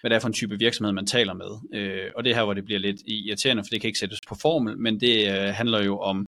hvad 0.00 0.10
det 0.10 0.16
er 0.16 0.20
for 0.20 0.28
en 0.28 0.34
type 0.34 0.58
virksomhed, 0.58 0.92
man 0.92 1.06
taler 1.06 1.34
med. 1.34 1.80
Øh, 1.80 2.10
og 2.16 2.24
det 2.24 2.30
er 2.30 2.34
her, 2.34 2.44
hvor 2.44 2.54
det 2.54 2.64
bliver 2.64 2.80
lidt 2.80 3.00
irriterende, 3.06 3.62
for 3.62 3.68
det 3.70 3.80
kan 3.80 3.88
ikke 3.88 3.98
sættes 3.98 4.20
på 4.28 4.34
formel, 4.42 4.78
men 4.78 5.00
det 5.00 5.28
øh, 5.28 5.54
handler 5.54 5.84
jo 5.84 5.98
om 5.98 6.26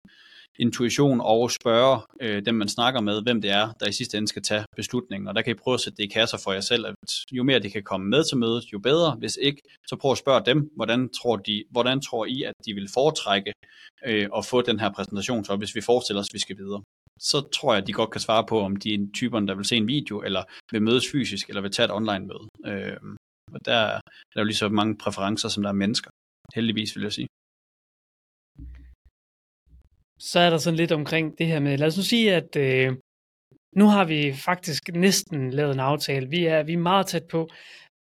intuition 0.59 1.21
og 1.21 1.51
spørge 1.51 2.01
øh, 2.21 2.45
dem, 2.45 2.55
man 2.55 2.69
snakker 2.69 3.01
med, 3.01 3.23
hvem 3.23 3.41
det 3.41 3.51
er, 3.51 3.73
der 3.81 3.87
i 3.89 3.93
sidste 3.93 4.19
ende 4.19 4.29
skal 4.29 4.43
tage 4.43 4.65
beslutningen. 4.77 5.29
Og 5.29 5.35
der 5.35 5.43
kan 5.43 5.51
I 5.51 5.55
prøve 5.55 5.75
at 5.75 5.81
sætte 5.81 5.97
det 5.97 6.05
i 6.05 6.07
kasser 6.07 6.39
for 6.45 6.53
jer 6.53 6.61
selv, 6.61 6.87
at 6.87 6.95
jo 7.33 7.43
mere 7.43 7.59
de 7.59 7.71
kan 7.71 7.83
komme 7.83 8.07
med 8.07 8.25
til 8.25 8.39
mødet, 8.39 8.65
jo 8.73 8.79
bedre. 8.79 9.15
Hvis 9.19 9.39
ikke, 9.43 9.63
så 9.87 9.97
prøv 9.97 10.13
at 10.13 10.19
spørge 10.19 10.43
dem, 10.47 10.71
hvordan 10.77 11.09
tror, 11.09 11.37
de, 11.37 11.65
hvordan 11.71 12.01
tror 12.01 12.27
I, 12.27 12.43
at 12.43 12.55
de 12.67 12.75
vil 12.75 12.89
foretrække 12.95 13.53
øh, 14.07 14.29
at 14.37 14.47
få 14.47 14.63
den 14.63 14.81
her 14.81 14.93
præsentation, 14.93 15.45
så 15.45 15.57
hvis 15.57 15.75
vi 15.75 15.81
forestiller 15.81 16.21
os, 16.21 16.29
at 16.31 16.35
vi 16.35 16.39
skal 16.39 16.57
videre. 16.57 16.83
Så 17.21 17.49
tror 17.53 17.73
jeg, 17.73 17.83
at 17.83 17.87
de 17.87 17.93
godt 17.93 18.11
kan 18.11 18.21
svare 18.21 18.45
på, 18.49 18.61
om 18.61 18.77
de 18.77 18.95
er 18.95 18.99
typerne, 19.15 19.49
der 19.49 19.55
vil 19.55 19.65
se 19.65 19.77
en 19.77 19.87
video, 19.87 20.23
eller 20.23 20.43
vil 20.73 20.83
mødes 20.83 21.11
fysisk, 21.13 21.49
eller 21.49 21.63
vil 21.63 21.71
tage 21.71 21.85
et 21.85 21.93
online 21.93 22.27
møde. 22.27 22.47
Øh, 22.67 22.97
og 23.55 23.61
der, 23.65 23.81
der 24.31 24.37
er 24.37 24.41
jo 24.41 24.45
lige 24.45 24.57
så 24.57 24.69
mange 24.69 24.99
præferencer, 24.99 25.49
som 25.49 25.63
der 25.63 25.71
er 25.71 25.83
mennesker. 25.83 26.11
Heldigvis, 26.55 26.97
vil 26.97 27.03
jeg 27.03 27.13
sige. 27.13 27.29
Så 30.31 30.39
er 30.39 30.51
der 30.51 30.59
sådan 30.59 30.77
lidt 30.77 30.93
omkring 30.93 31.39
det 31.39 31.47
her 31.47 31.61
med, 31.61 31.79
lad 31.79 31.87
os 31.87 31.97
nu 31.97 32.03
sige, 32.03 32.35
at 32.35 32.57
øh, 32.57 32.93
nu 33.77 33.87
har 33.87 34.05
vi 34.05 34.33
faktisk 34.33 34.83
næsten 34.89 35.51
lavet 35.51 35.75
en 35.75 35.81
aftale. 35.81 36.29
Vi 36.29 36.45
er, 36.45 36.63
vi 36.63 36.73
er 36.73 36.89
meget 36.91 37.07
tæt 37.07 37.25
på. 37.31 37.49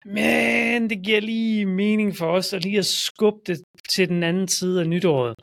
Men 0.06 0.90
det 0.90 1.04
giver 1.06 1.22
lige 1.22 1.66
mening 1.66 2.16
for 2.16 2.28
os 2.32 2.54
at 2.54 2.64
lige 2.64 2.78
at 2.78 2.86
skubbe 2.86 3.40
det 3.48 3.58
til 3.90 4.10
den 4.10 4.24
anden 4.24 4.48
side 4.48 4.82
af 4.82 4.90
nytåret. 4.90 5.36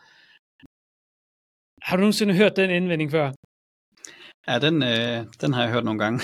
Har 1.83 1.97
du 1.97 2.01
nogensinde 2.01 2.35
hørt 2.35 2.57
den 2.57 2.71
indvending 2.71 3.11
før? 3.11 3.33
Ja, 4.49 4.59
den, 4.59 4.83
øh, 4.83 5.27
den 5.41 5.53
har 5.53 5.63
jeg 5.63 5.73
hørt 5.73 5.85
nogle 5.85 6.01
gange. 6.05 6.21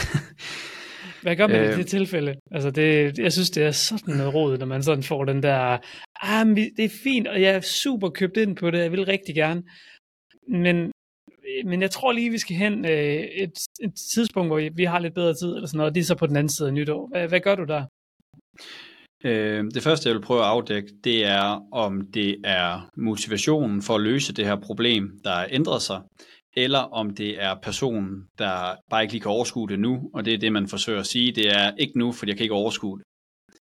Hvad 1.22 1.36
gør 1.36 1.46
man 1.46 1.64
øh, 1.64 1.72
i 1.72 1.76
det 1.76 1.86
tilfælde? 1.86 2.34
Altså 2.50 2.70
det, 2.70 3.18
jeg 3.18 3.32
synes, 3.32 3.50
det 3.50 3.62
er 3.62 3.70
sådan 3.70 4.14
noget 4.14 4.34
råd, 4.34 4.58
når 4.58 4.66
man 4.66 4.82
sådan 4.82 5.04
får 5.04 5.24
den 5.24 5.42
der, 5.42 5.78
ah, 6.22 6.46
men 6.46 6.56
det 6.76 6.84
er 6.84 6.98
fint, 7.04 7.28
og 7.28 7.42
jeg 7.42 7.54
er 7.54 7.60
super 7.60 8.10
købt 8.10 8.36
ind 8.36 8.56
på 8.56 8.70
det, 8.70 8.78
jeg 8.78 8.92
vil 8.92 9.04
rigtig 9.04 9.34
gerne. 9.34 9.62
Men, 10.48 10.76
øh, 10.76 11.66
men 11.66 11.82
jeg 11.82 11.90
tror 11.90 12.12
lige, 12.12 12.30
vi 12.30 12.38
skal 12.38 12.56
hen 12.56 12.84
øh, 12.84 13.20
et, 13.44 13.52
et 13.80 13.94
tidspunkt, 14.14 14.48
hvor 14.48 14.70
vi 14.74 14.84
har 14.84 14.98
lidt 14.98 15.14
bedre 15.14 15.34
tid, 15.34 15.54
eller 15.54 15.66
sådan 15.66 15.78
noget, 15.78 15.94
det 15.94 16.00
er 16.00 16.04
så 16.04 16.14
på 16.14 16.26
den 16.26 16.36
anden 16.36 16.52
side 16.56 16.68
af 16.68 16.74
nytår. 16.74 17.08
Hvad, 17.08 17.28
hvad 17.28 17.40
gør 17.40 17.54
du 17.54 17.64
der? 17.64 17.84
Øh, 19.24 19.64
det 19.74 19.82
første, 19.82 20.08
jeg 20.08 20.16
vil 20.16 20.22
prøve 20.22 20.40
at 20.40 20.46
afdække, 20.46 20.88
det 21.04 21.24
er, 21.24 21.68
om 21.72 22.06
det 22.14 22.36
er 22.44 22.90
motivationen 22.96 23.82
for 23.82 23.94
at 23.94 24.00
løse 24.00 24.32
det 24.32 24.44
her 24.44 24.56
problem, 24.56 25.20
der 25.24 25.30
er 25.30 25.46
ændret 25.50 25.82
sig, 25.82 26.00
eller 26.56 26.78
om 26.78 27.10
det 27.10 27.42
er 27.42 27.54
personen, 27.62 28.26
der 28.38 28.76
bare 28.90 29.02
ikke 29.02 29.14
lige 29.14 29.22
kan 29.22 29.30
overskue 29.30 29.68
det 29.68 29.78
nu, 29.78 30.10
og 30.14 30.24
det 30.24 30.34
er 30.34 30.38
det, 30.38 30.52
man 30.52 30.68
forsøger 30.68 31.00
at 31.00 31.06
sige, 31.06 31.32
det 31.32 31.50
er 31.50 31.72
ikke 31.78 31.98
nu, 31.98 32.12
fordi 32.12 32.30
jeg 32.30 32.36
kan 32.36 32.44
ikke 32.44 32.54
overskue 32.54 32.98
det. 32.98 33.04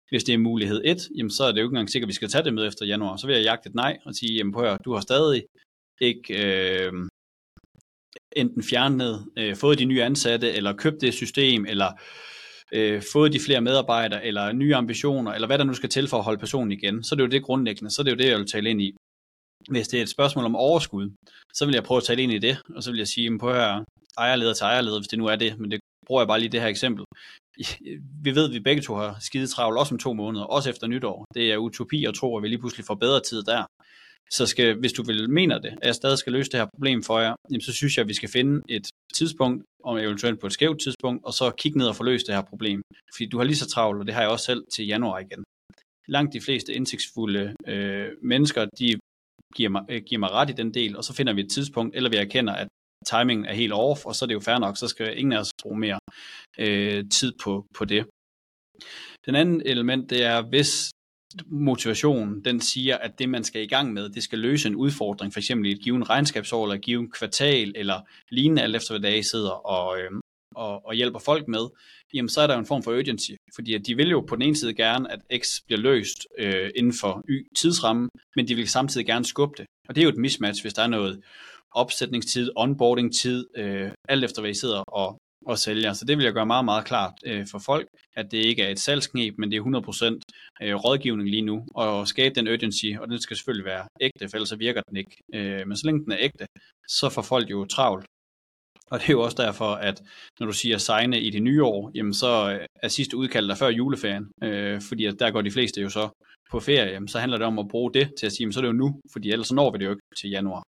Hvis 0.09 0.23
det 0.23 0.33
er 0.33 0.37
mulighed 0.37 0.81
1, 0.85 0.97
jamen 1.17 1.29
så 1.29 1.43
er 1.43 1.51
det 1.51 1.57
jo 1.57 1.65
ikke 1.65 1.73
engang 1.73 1.89
sikkert, 1.89 2.07
at 2.07 2.13
vi 2.13 2.13
skal 2.13 2.29
tage 2.29 2.43
det 2.43 2.53
med 2.53 2.67
efter 2.67 2.85
januar. 2.85 3.15
Så 3.15 3.27
vil 3.27 3.35
jeg 3.35 3.43
jagte 3.43 3.69
et 3.69 3.75
nej 3.75 3.97
og 4.05 4.15
sige, 4.15 4.33
jamen 4.37 4.53
prøv 4.53 4.65
at 4.65 4.85
du 4.85 4.93
har 4.93 5.01
stadig 5.01 5.43
ikke 6.01 6.33
øh, 6.43 6.93
enten 8.35 8.63
fjernet, 8.63 9.25
øh, 9.37 9.55
fået 9.55 9.79
de 9.79 9.85
nye 9.85 10.03
ansatte, 10.03 10.51
eller 10.51 10.73
købt 10.73 11.01
det 11.01 11.13
system, 11.13 11.65
eller 11.65 11.91
øh, 12.71 13.01
fået 13.13 13.33
de 13.33 13.39
flere 13.39 13.61
medarbejdere, 13.61 14.25
eller 14.25 14.51
nye 14.51 14.75
ambitioner, 14.75 15.31
eller 15.31 15.47
hvad 15.47 15.57
der 15.57 15.63
nu 15.63 15.73
skal 15.73 15.89
til 15.89 16.07
for 16.07 16.17
at 16.17 16.23
holde 16.23 16.39
personen 16.39 16.71
igen. 16.71 17.03
Så 17.03 17.15
er 17.15 17.17
det 17.17 17.23
jo 17.23 17.29
det 17.29 17.43
grundlæggende, 17.43 17.91
så 17.91 18.01
er 18.01 18.03
det 18.03 18.11
jo 18.11 18.17
det, 18.17 18.29
jeg 18.29 18.37
vil 18.37 18.47
tale 18.47 18.69
ind 18.69 18.81
i. 18.81 18.95
Hvis 19.69 19.87
det 19.87 19.97
er 19.97 20.03
et 20.03 20.09
spørgsmål 20.09 20.45
om 20.45 20.55
overskud, 20.55 21.11
så 21.53 21.65
vil 21.65 21.73
jeg 21.73 21.83
prøve 21.83 21.97
at 21.97 22.03
tale 22.03 22.21
ind 22.23 22.31
i 22.31 22.37
det, 22.37 22.57
og 22.75 22.83
så 22.83 22.91
vil 22.91 22.97
jeg 22.97 23.07
sige, 23.07 23.39
på 23.39 23.53
her 23.53 23.83
ejerleder 24.17 24.53
til 24.53 24.63
ejerleder, 24.63 24.99
hvis 24.99 25.07
det 25.07 25.19
nu 25.19 25.25
er 25.25 25.35
det, 25.35 25.59
men 25.59 25.71
det 25.71 25.79
bruger 26.07 26.21
jeg 26.21 26.27
bare 26.27 26.39
lige 26.39 26.51
det 26.51 26.61
her 26.61 26.67
eksempel. 26.67 27.05
Vi 28.23 28.35
ved, 28.35 28.47
at 28.47 28.53
vi 28.53 28.59
begge 28.59 28.81
to 28.81 28.95
har 28.95 29.17
skide 29.19 29.47
travlt, 29.47 29.79
også 29.79 29.95
om 29.95 29.99
to 29.99 30.13
måneder, 30.13 30.45
også 30.45 30.69
efter 30.69 30.87
nytår. 30.87 31.25
Det 31.33 31.51
er 31.51 31.57
utopi 31.57 32.05
at 32.05 32.13
tro, 32.13 32.37
at 32.37 32.43
vi 32.43 32.47
lige 32.47 32.59
pludselig 32.59 32.85
får 32.85 32.95
bedre 32.95 33.21
tid 33.29 33.43
der. 33.43 33.65
Så 34.33 34.45
skal, 34.45 34.79
hvis 34.79 34.93
du 34.93 35.03
vil 35.03 35.29
mener 35.29 35.59
det, 35.59 35.71
at 35.81 35.87
jeg 35.87 35.95
stadig 35.95 36.17
skal 36.17 36.33
løse 36.33 36.51
det 36.51 36.59
her 36.59 36.67
problem 36.75 37.03
for 37.03 37.19
jer, 37.19 37.35
jamen 37.49 37.61
så 37.61 37.73
synes 37.73 37.97
jeg, 37.97 38.03
at 38.03 38.09
vi 38.09 38.13
skal 38.13 38.29
finde 38.29 38.61
et 38.69 38.87
tidspunkt, 39.17 39.63
om 39.83 39.97
eventuelt 39.97 40.39
på 40.39 40.47
et 40.47 40.53
skævt 40.53 40.81
tidspunkt, 40.81 41.25
og 41.25 41.33
så 41.33 41.51
kigge 41.51 41.77
ned 41.77 41.87
og 41.87 41.95
få 41.95 42.03
løst 42.03 42.27
det 42.27 42.35
her 42.35 42.41
problem. 42.41 42.81
Fordi 43.15 43.25
du 43.29 43.37
har 43.37 43.43
lige 43.43 43.55
så 43.55 43.69
travlt, 43.69 43.99
og 43.99 44.05
det 44.05 44.13
har 44.13 44.21
jeg 44.21 44.29
også 44.29 44.45
selv 44.45 44.63
til 44.73 44.85
januar 44.85 45.19
igen. 45.19 45.43
Langt 46.07 46.33
de 46.33 46.41
fleste 46.41 46.73
indsigtsfulde 46.73 47.55
øh, 47.67 48.07
mennesker, 48.21 48.65
de 48.79 48.99
giver 49.55 49.69
mig, 49.69 49.83
øh, 49.89 50.01
giver 50.03 50.19
mig 50.19 50.31
ret 50.31 50.49
i 50.49 50.53
den 50.53 50.73
del, 50.73 50.97
og 50.97 51.03
så 51.03 51.13
finder 51.13 51.33
vi 51.33 51.41
et 51.41 51.51
tidspunkt, 51.51 51.95
eller 51.95 52.09
vi 52.09 52.15
erkender, 52.15 52.53
at 52.53 52.67
timingen 53.07 53.45
er 53.45 53.53
helt 53.53 53.73
off, 53.73 54.05
og 54.05 54.15
så 54.15 54.25
er 54.25 54.27
det 54.27 54.33
jo 54.33 54.39
fair 54.39 54.59
nok, 54.59 54.77
så 54.77 54.87
skal 54.87 55.17
ingen 55.17 55.33
af 55.33 55.39
os 55.39 55.51
bruge 55.61 55.79
mere 55.79 55.99
øh, 56.59 57.09
tid 57.09 57.33
på, 57.43 57.65
på 57.77 57.85
det. 57.85 58.05
Den 59.25 59.35
anden 59.35 59.61
element, 59.65 60.09
det 60.09 60.23
er, 60.23 60.41
hvis 60.41 60.91
motivationen, 61.45 62.45
den 62.45 62.61
siger, 62.61 62.97
at 62.97 63.19
det, 63.19 63.29
man 63.29 63.43
skal 63.43 63.61
i 63.61 63.67
gang 63.67 63.93
med, 63.93 64.09
det 64.09 64.23
skal 64.23 64.39
løse 64.39 64.67
en 64.67 64.75
udfordring, 64.75 65.33
for 65.33 65.39
eksempel 65.39 65.69
i 65.69 65.71
et 65.71 65.81
givet 65.81 66.09
regnskabsår, 66.09 66.63
eller 66.65 66.75
et 66.75 66.81
givet 66.81 67.13
kvartal, 67.13 67.71
eller 67.75 68.01
lignende, 68.29 68.61
alt 68.61 68.75
efter 68.75 68.93
hvad 68.93 69.11
dag 69.11 69.17
I 69.17 69.23
sidder 69.23 69.51
og, 69.51 69.99
øh, 69.99 70.11
og, 70.55 70.85
og 70.85 70.93
hjælper 70.93 71.19
folk 71.19 71.47
med, 71.47 71.67
jamen 72.13 72.29
så 72.29 72.41
er 72.41 72.47
der 72.47 72.53
jo 72.53 72.59
en 72.59 72.65
form 72.65 72.83
for 72.83 72.91
urgency, 72.91 73.31
fordi 73.55 73.73
at 73.73 73.87
de 73.87 73.95
vil 73.95 74.09
jo 74.09 74.21
på 74.21 74.35
den 74.35 74.41
ene 74.41 74.55
side 74.55 74.73
gerne, 74.73 75.11
at 75.11 75.41
X 75.43 75.47
bliver 75.65 75.79
løst 75.79 76.27
øh, 76.37 76.69
inden 76.75 76.93
for 77.01 77.23
Y 77.29 77.47
tidsramme, 77.57 78.09
men 78.35 78.47
de 78.47 78.55
vil 78.55 78.69
samtidig 78.69 79.05
gerne 79.05 79.25
skubbe 79.25 79.53
det. 79.57 79.65
Og 79.89 79.95
det 79.95 80.01
er 80.01 80.03
jo 80.03 80.09
et 80.09 80.17
mismatch, 80.17 80.63
hvis 80.63 80.73
der 80.73 80.83
er 80.83 80.87
noget 80.87 81.21
opsætningstid, 81.71 82.51
onboarding-tid, 82.55 83.47
øh, 83.57 83.91
alt 84.09 84.23
efter 84.23 84.41
hvad 84.41 84.51
I 84.51 84.53
sidder 84.53 84.79
og, 84.79 85.17
og 85.45 85.57
sælger. 85.57 85.93
Så 85.93 86.05
det 86.05 86.17
vil 86.17 86.23
jeg 86.23 86.33
gøre 86.33 86.45
meget, 86.45 86.65
meget 86.65 86.85
klart 86.85 87.13
øh, 87.25 87.47
for 87.51 87.59
folk, 87.59 87.87
at 88.15 88.31
det 88.31 88.37
ikke 88.37 88.63
er 88.63 88.69
et 88.69 88.79
salgsknep, 88.79 89.33
men 89.37 89.51
det 89.51 89.57
er 89.57 90.19
100% 90.61 90.65
øh, 90.65 90.75
rådgivning 90.75 91.29
lige 91.29 91.41
nu, 91.41 91.65
og 91.75 92.07
skabe 92.07 92.35
den 92.35 92.47
urgency, 92.47 92.85
og 92.99 93.07
den 93.07 93.19
skal 93.21 93.37
selvfølgelig 93.37 93.65
være 93.65 93.85
ægte, 94.01 94.29
for 94.29 94.37
ellers 94.37 94.49
så 94.49 94.55
virker 94.55 94.81
den 94.89 94.97
ikke. 94.97 95.17
Øh, 95.33 95.67
men 95.67 95.77
så 95.77 95.85
længe 95.85 96.03
den 96.03 96.11
er 96.11 96.17
ægte, 96.19 96.45
så 96.87 97.09
får 97.09 97.21
folk 97.21 97.49
jo 97.49 97.65
travlt. 97.65 98.05
Og 98.91 98.99
det 98.99 99.09
er 99.09 99.13
jo 99.13 99.21
også 99.21 99.43
derfor, 99.43 99.71
at 99.73 100.01
når 100.39 100.47
du 100.47 100.53
siger 100.53 100.77
signe 100.77 101.21
i 101.21 101.29
det 101.29 101.43
nye 101.43 101.63
år, 101.63 101.91
jamen 101.95 102.13
så 102.13 102.51
øh, 102.53 102.65
er 102.75 102.87
sidste 102.87 103.17
udkald 103.17 103.47
der 103.47 103.55
før 103.55 103.69
juleferien, 103.69 104.31
øh, 104.43 104.81
fordi 104.81 105.05
at 105.05 105.19
der 105.19 105.31
går 105.31 105.41
de 105.41 105.51
fleste 105.51 105.81
jo 105.81 105.89
så 105.89 106.09
på 106.51 106.59
ferie, 106.59 106.91
jamen 106.91 107.07
så 107.07 107.19
handler 107.19 107.37
det 107.37 107.47
om 107.47 107.59
at 107.59 107.67
bruge 107.67 107.93
det 107.93 108.13
til 108.19 108.25
at 108.25 108.31
sige, 108.31 108.43
jamen 108.43 108.53
så 108.53 108.59
er 108.59 108.61
det 108.61 108.67
jo 108.67 108.73
nu, 108.73 109.01
fordi 109.13 109.31
ellers 109.31 109.47
så 109.47 109.55
når 109.55 109.71
vi 109.71 109.77
det 109.77 109.85
jo 109.85 109.91
ikke 109.91 110.15
til 110.17 110.29
januar. 110.29 110.63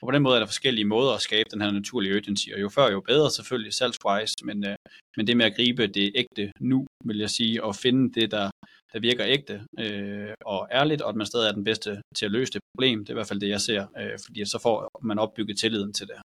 Og 0.00 0.06
på 0.06 0.10
den 0.10 0.22
måde 0.22 0.36
er 0.36 0.40
der 0.40 0.46
forskellige 0.46 0.84
måder 0.94 1.12
at 1.14 1.20
skabe 1.28 1.48
den 1.52 1.60
her 1.60 1.70
naturlige 1.70 2.16
urgency, 2.16 2.48
og 2.54 2.60
jo 2.60 2.68
før 2.68 2.90
jo 2.90 3.00
bedre 3.00 3.30
selvfølgelig 3.30 3.72
salgswise, 3.74 4.36
men, 4.44 4.58
øh, 4.64 4.76
men 5.16 5.26
det 5.26 5.36
med 5.36 5.46
at 5.46 5.56
gribe 5.56 5.86
det 5.86 6.12
ægte 6.14 6.52
nu, 6.60 6.86
vil 7.04 7.18
jeg 7.18 7.30
sige, 7.30 7.64
og 7.64 7.76
finde 7.76 8.20
det, 8.20 8.30
der, 8.30 8.50
der 8.92 9.00
virker 9.00 9.24
ægte 9.26 9.54
øh, 9.84 10.34
og 10.44 10.68
ærligt, 10.72 11.02
og 11.02 11.08
at 11.08 11.16
man 11.16 11.26
stadig 11.26 11.48
er 11.48 11.52
den 11.52 11.64
bedste 11.64 11.90
til 12.16 12.26
at 12.26 12.32
løse 12.32 12.52
det 12.52 12.60
problem, 12.74 12.98
det 12.98 13.08
er 13.08 13.14
i 13.14 13.18
hvert 13.20 13.30
fald 13.30 13.40
det, 13.40 13.48
jeg 13.48 13.60
ser, 13.60 13.82
øh, 14.00 14.18
fordi 14.24 14.44
så 14.44 14.58
får 14.62 14.76
man 15.02 15.18
opbygget 15.18 15.58
tilliden 15.58 15.92
til 15.92 16.06
det. 16.06 16.18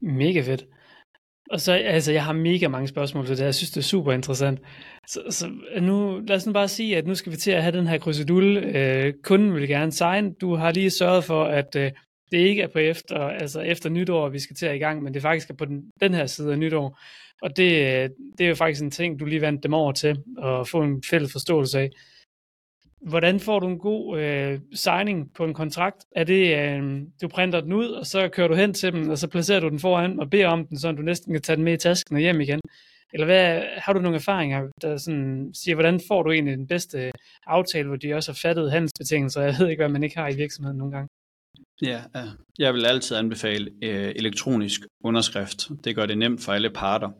Mega 0.00 0.40
fedt. 0.50 0.64
Og 1.50 1.60
så, 1.60 1.72
altså, 1.72 2.12
jeg 2.12 2.24
har 2.24 2.32
mega 2.32 2.68
mange 2.68 2.88
spørgsmål 2.88 3.26
til 3.26 3.38
det. 3.38 3.44
Jeg 3.44 3.54
synes, 3.54 3.70
det 3.70 3.76
er 3.76 3.84
super 3.84 4.12
interessant. 4.12 4.60
Så, 5.06 5.20
så 5.30 5.50
nu, 5.80 6.18
lad 6.18 6.36
os 6.36 6.46
nu 6.46 6.52
bare 6.52 6.68
sige, 6.68 6.96
at 6.96 7.06
nu 7.06 7.14
skal 7.14 7.32
vi 7.32 7.36
til 7.36 7.50
at 7.50 7.62
have 7.62 7.76
den 7.78 7.86
her 7.86 7.98
krydsedul. 7.98 8.56
Øh, 8.56 9.12
kunden 9.22 9.54
vil 9.54 9.68
gerne 9.68 9.92
signe. 9.92 10.34
Du 10.40 10.54
har 10.54 10.72
lige 10.72 10.90
sørget 10.90 11.24
for, 11.24 11.44
at 11.44 11.76
øh, 11.76 11.90
det 12.32 12.38
ikke 12.38 12.62
er 12.62 12.68
på 12.68 12.78
efter, 12.78 13.18
altså 13.18 13.60
efter 13.60 13.90
nytår, 13.90 14.28
vi 14.28 14.38
skal 14.38 14.56
til 14.56 14.66
at 14.66 14.76
i 14.76 14.78
gang, 14.78 15.02
men 15.02 15.14
det 15.14 15.22
faktisk 15.22 15.50
er 15.50 15.54
på 15.54 15.64
den, 15.64 15.82
den 16.00 16.14
her 16.14 16.26
side 16.26 16.52
af 16.52 16.58
nytår. 16.58 16.98
Og 17.42 17.56
det, 17.56 17.72
øh, 17.72 18.10
det 18.38 18.44
er 18.44 18.48
jo 18.48 18.54
faktisk 18.54 18.82
en 18.82 18.90
ting, 18.90 19.20
du 19.20 19.24
lige 19.24 19.40
vandt 19.40 19.62
dem 19.62 19.74
over 19.74 19.92
til 19.92 20.16
at 20.44 20.68
få 20.68 20.82
en 20.82 21.02
fælles 21.10 21.32
forståelse 21.32 21.80
af. 21.80 21.90
Hvordan 23.08 23.40
får 23.40 23.60
du 23.60 23.66
en 23.68 23.78
god 23.78 24.20
øh, 24.20 24.60
signing 24.74 25.34
på 25.34 25.44
en 25.44 25.54
kontrakt? 25.54 26.04
Er 26.16 26.24
det, 26.24 26.58
øh, 26.58 27.02
du 27.22 27.28
printer 27.28 27.60
den 27.60 27.72
ud, 27.72 27.86
og 27.86 28.06
så 28.06 28.28
kører 28.28 28.48
du 28.48 28.54
hen 28.54 28.74
til 28.74 28.92
dem, 28.92 29.10
og 29.10 29.18
så 29.18 29.28
placerer 29.28 29.60
du 29.60 29.68
den 29.68 29.80
foran 29.80 30.20
og 30.20 30.30
beder 30.30 30.48
om 30.48 30.66
den, 30.66 30.78
så 30.78 30.92
du 30.92 31.02
næsten 31.02 31.32
kan 31.32 31.42
tage 31.42 31.56
den 31.56 31.64
med 31.64 31.72
i 31.72 31.76
tasken 31.76 32.16
og 32.16 32.20
hjem 32.20 32.40
igen? 32.40 32.60
Eller 33.12 33.26
hvad, 33.26 33.62
har 33.76 33.92
du 33.92 34.00
nogle 34.00 34.16
erfaringer, 34.16 34.68
der 34.82 34.96
sådan 34.96 35.50
siger, 35.54 35.74
hvordan 35.74 36.00
får 36.08 36.22
du 36.22 36.30
egentlig 36.30 36.56
den 36.56 36.66
bedste 36.66 37.10
aftale, 37.46 37.88
hvor 37.88 37.96
de 37.96 38.14
også 38.14 38.32
har 38.32 38.38
fattet 38.42 38.70
handelsbetingelser? 38.70 39.42
Jeg 39.42 39.54
ved 39.58 39.68
ikke, 39.68 39.80
hvad 39.80 39.92
man 39.92 40.02
ikke 40.02 40.18
har 40.18 40.28
i 40.28 40.36
virksomheden 40.36 40.78
nogle 40.78 40.92
gange. 40.92 41.08
Ja, 41.82 42.02
jeg 42.58 42.74
vil 42.74 42.86
altid 42.86 43.16
anbefale 43.16 43.70
øh, 43.82 44.12
elektronisk 44.16 44.80
underskrift. 45.04 45.68
Det 45.84 45.96
gør 45.96 46.06
det 46.06 46.18
nemt 46.18 46.44
for 46.44 46.52
alle 46.52 46.70
parter. 46.70 47.10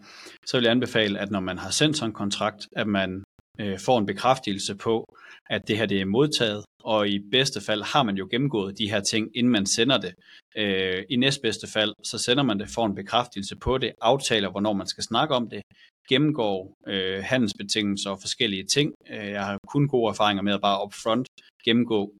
Så 0.46 0.56
vil 0.56 0.64
jeg 0.64 0.70
anbefale, 0.70 1.18
at 1.18 1.30
når 1.30 1.40
man 1.40 1.58
har 1.58 1.70
sendt 1.70 1.96
sådan 1.96 2.10
en 2.10 2.14
kontrakt, 2.14 2.68
at 2.76 2.86
man 2.86 3.24
øh, 3.60 3.78
får 3.84 3.98
en 3.98 4.06
bekræftelse 4.06 4.74
på, 4.74 5.16
at 5.50 5.68
det 5.68 5.78
her 5.78 5.86
det 5.86 6.00
er 6.00 6.04
modtaget, 6.04 6.64
og 6.84 7.08
i 7.08 7.18
bedste 7.30 7.60
fald 7.60 7.82
har 7.82 8.02
man 8.02 8.16
jo 8.16 8.28
gennemgået 8.30 8.78
de 8.78 8.90
her 8.90 9.00
ting, 9.00 9.30
inden 9.34 9.52
man 9.52 9.66
sender 9.66 9.98
det. 9.98 10.14
Øh, 10.56 11.02
I 11.10 11.16
næstbedste 11.16 11.66
fald, 11.72 11.92
så 12.04 12.18
sender 12.18 12.42
man 12.42 12.58
det, 12.58 12.68
får 12.74 12.86
en 12.86 12.94
bekræftelse 12.94 13.56
på 13.56 13.78
det, 13.78 13.92
aftaler, 14.00 14.50
hvornår 14.50 14.72
man 14.72 14.86
skal 14.86 15.04
snakke 15.04 15.34
om 15.34 15.48
det, 15.50 15.62
gennemgår 16.08 16.74
øh, 16.86 17.24
handelsbetingelser 17.24 18.10
og 18.10 18.18
forskellige 18.20 18.64
ting. 18.64 18.94
Øh, 19.10 19.28
jeg 19.30 19.44
har 19.44 19.58
kun 19.68 19.88
gode 19.88 20.10
erfaringer 20.10 20.42
med 20.42 20.54
at 20.54 20.60
bare 20.60 20.84
upfront 20.86 21.28
gennemgå 21.64 22.12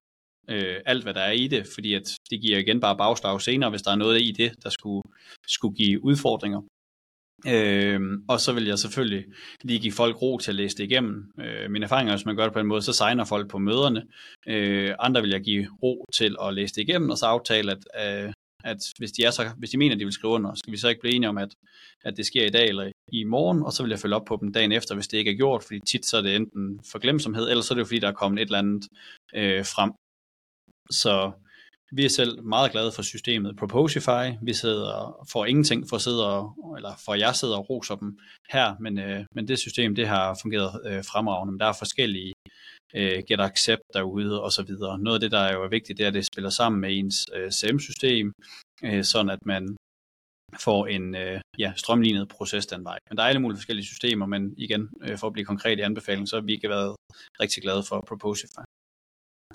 øh, 0.49 0.77
alt, 0.87 1.03
hvad 1.03 1.15
der 1.15 1.21
er 1.21 1.33
i 1.33 1.47
det, 1.49 1.67
fordi 1.75 1.95
at 1.95 2.07
det 2.31 2.41
giver 2.41 2.59
igen 2.59 2.81
bare 2.81 2.97
bagslag 2.97 3.41
senere, 3.41 3.71
hvis 3.71 3.83
der 3.83 3.91
er 3.91 3.97
noget 3.97 4.21
i 4.21 4.33
det, 4.33 4.53
der 4.65 4.71
skulle, 4.71 5.03
skulle 5.47 5.77
give 5.77 6.05
udfordringer. 6.05 6.61
Øh, 7.47 8.01
og 8.29 8.41
så 8.41 8.53
vil 8.53 8.65
jeg 8.65 8.79
selvfølgelig 8.79 9.25
lige 9.63 9.79
give 9.79 9.93
folk 9.93 10.23
ro 10.23 10.39
til 10.39 10.51
at 10.51 10.55
læse 10.55 10.77
det 10.77 10.85
igennem. 10.85 11.33
Øh, 11.41 11.71
min 11.71 11.83
erfaring 11.83 12.09
er, 12.09 12.17
hvis 12.17 12.27
man 12.27 12.37
gør 12.37 12.45
det 12.45 12.53
på 12.53 12.61
en 12.61 12.67
måde, 12.67 12.83
så 12.83 12.93
signer 12.93 13.25
folk 13.25 13.51
på 13.51 13.59
møderne. 13.59 14.03
Øh, 14.47 14.95
andre 14.99 15.21
vil 15.21 15.31
jeg 15.31 15.41
give 15.41 15.69
ro 15.83 16.07
til 16.15 16.37
at 16.43 16.55
læse 16.55 16.75
det 16.75 16.83
igennem, 16.83 17.11
og 17.11 17.19
så 17.19 17.27
aftale, 17.27 17.73
at, 17.73 18.25
øh, 18.27 18.33
at 18.65 18.79
hvis, 18.99 19.13
de 19.13 19.25
er 19.25 19.31
så, 19.31 19.51
hvis 19.59 19.71
de 19.71 19.79
mener, 19.79 19.95
at 19.95 19.99
de 19.99 20.05
vil 20.05 20.13
skrive 20.13 20.33
under, 20.33 20.55
skal 20.55 20.73
vi 20.73 20.77
så 20.77 20.89
ikke 20.89 21.01
blive 21.01 21.15
enige 21.15 21.29
om, 21.29 21.39
at, 21.39 21.55
at 22.05 22.17
det 22.17 22.27
sker 22.27 22.47
i 22.47 22.51
dag 22.51 22.69
eller 22.69 22.93
i 23.13 23.25
morgen, 23.25 23.63
og 23.63 23.73
så 23.73 23.83
vil 23.83 23.91
jeg 23.91 23.99
følge 23.99 24.17
op 24.17 24.25
på 24.25 24.39
dem 24.41 24.53
dagen 24.53 24.73
efter, 24.73 24.95
hvis 24.95 25.09
det 25.09 25.19
ikke 25.19 25.31
er 25.31 25.37
gjort, 25.37 25.63
fordi 25.63 25.81
tit 25.81 26.07
så 26.07 26.17
er 26.17 26.23
det 26.23 26.37
enten 26.37 26.81
for 26.93 26.99
glemsomhed, 26.99 27.51
eller 27.51 27.63
så 27.63 27.75
er 27.75 27.77
det 27.77 27.81
jo 27.81 27.87
fordi, 27.87 27.99
der 27.99 28.09
er 28.09 28.13
kommet 28.13 28.43
et 28.43 28.47
eller 28.47 28.59
andet 28.59 28.85
øh, 29.35 29.65
frem. 29.65 29.93
Så 30.91 31.33
vi 31.97 32.05
er 32.05 32.09
selv 32.09 32.43
meget 32.43 32.73
glade 32.73 32.93
for 32.93 33.03
systemet 33.03 33.57
Proposify. 33.57 34.25
Vi 34.43 34.55
sidder 34.55 35.27
for 35.33 35.45
ingenting 35.45 35.89
for 35.89 35.97
at 35.97 36.03
sidde 36.03 36.23
og, 36.35 36.75
eller 36.77 36.93
for 37.05 37.15
jeg 37.15 37.35
sidder 37.35 37.57
og 37.57 37.71
roser 37.71 37.95
dem 37.95 38.19
her, 38.49 38.77
men, 38.81 38.99
øh, 38.99 39.25
men 39.35 39.49
det 39.49 39.59
system, 39.59 39.95
det 39.95 40.09
har 40.09 40.39
fungeret 40.43 40.81
øh, 40.87 41.05
fremragende. 41.05 41.53
Men 41.53 41.61
der 41.61 41.67
er 41.67 41.73
forskellige 41.79 42.33
øh, 42.95 43.23
get 43.29 43.41
accept 43.41 43.83
derude 43.95 44.43
og 44.43 44.53
så 44.53 44.63
videre. 44.63 44.99
Noget 44.99 45.17
af 45.17 45.21
det, 45.21 45.33
der 45.33 45.39
er 45.39 45.53
jo 45.53 45.67
vigtigt, 45.71 45.99
det 45.99 46.05
er, 46.05 46.09
at 46.09 46.15
det 46.15 46.27
spiller 46.27 46.51
sammen 46.51 46.81
med 46.81 46.99
ens 46.99 47.27
øh, 47.35 47.51
CM-system, 47.51 48.33
øh, 48.85 49.05
sådan 49.05 49.31
at 49.31 49.47
man 49.47 49.77
får 50.61 50.87
en 50.87 51.17
øh, 51.17 51.41
ja, 51.59 51.73
strømlignet 51.77 52.29
proces 52.29 52.67
den 52.67 52.85
vej. 52.85 52.99
Men 53.11 53.17
der 53.17 53.23
er 53.23 53.29
alle 53.29 53.41
mulige 53.41 53.59
forskellige 53.59 53.87
systemer, 53.87 54.27
men 54.27 54.55
igen, 54.57 54.89
øh, 55.03 55.19
for 55.19 55.27
at 55.27 55.33
blive 55.33 55.47
konkret 55.47 55.79
i 55.79 55.83
anbefalingen, 55.83 56.27
så 56.27 56.37
har 56.37 56.43
vi 56.43 56.53
ikke 56.53 56.69
været 56.69 56.97
rigtig 57.41 57.63
glade 57.63 57.83
for 57.89 58.05
Proposify 58.09 58.65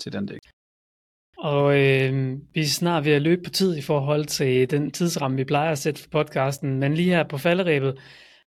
til 0.00 0.12
den 0.12 0.28
del. 0.28 0.39
Og 1.40 1.78
øh, 1.78 2.38
vi 2.54 2.60
er 2.60 2.64
snart 2.64 3.04
ved 3.04 3.12
at 3.12 3.22
løbe 3.22 3.42
på 3.42 3.50
tid 3.50 3.76
i 3.76 3.82
forhold 3.82 4.24
til 4.24 4.70
den 4.70 4.90
tidsramme, 4.90 5.36
vi 5.36 5.44
plejer 5.44 5.72
at 5.72 5.78
sætte 5.78 6.02
for 6.02 6.08
podcasten. 6.10 6.78
Men 6.78 6.94
lige 6.94 7.14
her 7.14 7.24
på 7.24 7.38
falderæbet, 7.38 7.98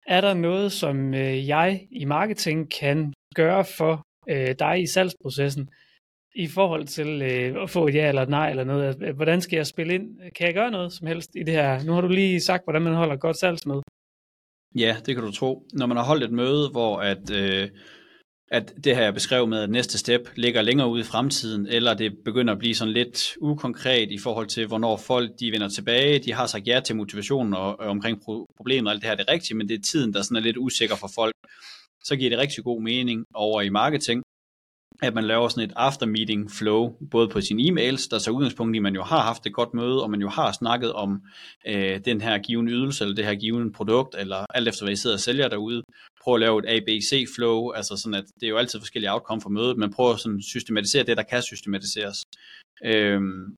er 0.07 0.21
der 0.21 0.33
noget, 0.33 0.71
som 0.71 1.13
øh, 1.13 1.47
jeg 1.47 1.87
i 1.91 2.05
marketing 2.05 2.71
kan 2.71 3.13
gøre 3.35 3.65
for 3.77 4.01
øh, 4.29 4.55
dig 4.59 4.81
i 4.81 4.87
salgsprocessen 4.87 5.69
i 6.35 6.47
forhold 6.47 6.85
til 6.85 7.21
øh, 7.21 7.63
at 7.63 7.69
få 7.69 7.87
et 7.87 7.95
ja 7.95 8.07
eller 8.07 8.21
et 8.21 8.29
nej 8.29 8.49
eller 8.49 8.63
noget? 8.63 8.85
Altså, 8.85 9.11
hvordan 9.11 9.41
skal 9.41 9.57
jeg 9.57 9.67
spille 9.67 9.93
ind? 9.93 10.19
Kan 10.35 10.47
jeg 10.47 10.53
gøre 10.53 10.71
noget 10.71 10.93
som 10.93 11.07
helst 11.07 11.31
i 11.35 11.43
det 11.43 11.53
her? 11.53 11.83
Nu 11.83 11.93
har 11.93 12.01
du 12.01 12.07
lige 12.07 12.41
sagt, 12.41 12.63
hvordan 12.65 12.81
man 12.81 12.93
holder 12.93 13.15
godt 13.15 13.37
salgsmøde. 13.37 13.81
Ja, 14.75 14.95
det 15.05 15.15
kan 15.15 15.23
du 15.23 15.31
tro. 15.31 15.67
Når 15.73 15.85
man 15.85 15.97
har 15.97 16.03
holdt 16.03 16.23
et 16.23 16.31
møde, 16.31 16.69
hvor 16.69 16.97
at... 16.97 17.31
Øh 17.31 17.69
at 18.53 18.73
det 18.83 18.95
her 18.95 19.03
jeg 19.03 19.13
beskrev 19.13 19.47
med, 19.47 19.59
at 19.59 19.69
næste 19.69 19.97
step 19.97 20.29
ligger 20.35 20.61
længere 20.61 20.89
ude 20.89 21.01
i 21.01 21.03
fremtiden, 21.03 21.67
eller 21.67 21.93
det 21.93 22.17
begynder 22.25 22.53
at 22.53 22.59
blive 22.59 22.75
sådan 22.75 22.93
lidt 22.93 23.33
ukonkret 23.41 24.11
i 24.11 24.17
forhold 24.17 24.47
til, 24.47 24.67
hvornår 24.67 24.97
folk 24.97 25.31
de 25.39 25.51
vender 25.51 25.69
tilbage. 25.69 26.19
De 26.19 26.33
har 26.33 26.45
sagt 26.45 26.67
ja 26.67 26.79
til 26.79 26.95
motivationen 26.95 27.53
og, 27.53 27.79
og 27.79 27.87
omkring 27.87 28.17
pro- 28.17 28.45
problemet 28.57 28.87
og 28.87 28.93
alt 28.93 29.01
det 29.01 29.09
her 29.09 29.15
det 29.15 29.25
er 29.27 29.33
rigtigt, 29.33 29.57
men 29.57 29.69
det 29.69 29.75
er 29.75 29.81
tiden, 29.81 30.13
der 30.13 30.21
sådan 30.21 30.37
er 30.37 30.41
lidt 30.41 30.57
usikker 30.57 30.95
for 30.95 31.09
folk. 31.15 31.33
Så 32.03 32.15
giver 32.15 32.29
det 32.29 32.39
rigtig 32.39 32.63
god 32.63 32.81
mening 32.81 33.25
over 33.33 33.61
i 33.61 33.69
marketing, 33.69 34.23
at 35.01 35.13
man 35.13 35.23
laver 35.23 35.47
sådan 35.47 35.69
et 35.69 35.73
after 35.75 36.05
meeting 36.05 36.51
flow, 36.51 36.93
både 37.11 37.27
på 37.27 37.41
sine 37.41 37.63
e-mails, 37.63 38.07
der 38.11 38.17
så 38.19 38.31
udgangspunkt 38.31 38.75
i, 38.75 38.79
at 38.79 38.83
man 38.83 38.95
jo 38.95 39.03
har 39.03 39.21
haft 39.21 39.45
et 39.45 39.53
godt 39.53 39.73
møde, 39.73 40.03
og 40.03 40.09
man 40.11 40.21
jo 40.21 40.29
har 40.29 40.51
snakket 40.51 40.93
om 40.93 41.21
øh, 41.67 41.99
den 42.05 42.21
her 42.21 42.37
given 42.37 42.67
ydelse, 42.69 43.03
eller 43.03 43.15
det 43.15 43.25
her 43.25 43.35
given 43.35 43.73
produkt, 43.73 44.15
eller 44.19 44.45
alt 44.53 44.67
efter 44.67 44.83
hvad 44.83 44.93
I 44.93 44.95
sidder 44.95 45.15
og 45.15 45.19
sælger 45.19 45.47
derude. 45.47 45.83
Prøv 46.23 46.33
at 46.33 46.39
lave 46.39 46.59
et 46.59 46.77
ABC 46.77 47.25
flow, 47.35 47.71
altså 47.71 47.97
sådan 47.97 48.13
at 48.13 48.25
det 48.39 48.45
er 48.45 48.49
jo 48.49 48.57
altid 48.57 48.79
forskellige 48.79 49.13
outcome 49.13 49.41
for 49.41 49.49
mødet, 49.49 49.77
men 49.77 49.93
prøv 49.93 50.11
at 50.11 50.19
sådan 50.19 50.41
systematisere 50.41 51.03
det, 51.03 51.17
der 51.17 51.23
kan 51.23 51.41
systematiseres. 51.41 52.17
Øhm, 52.85 53.55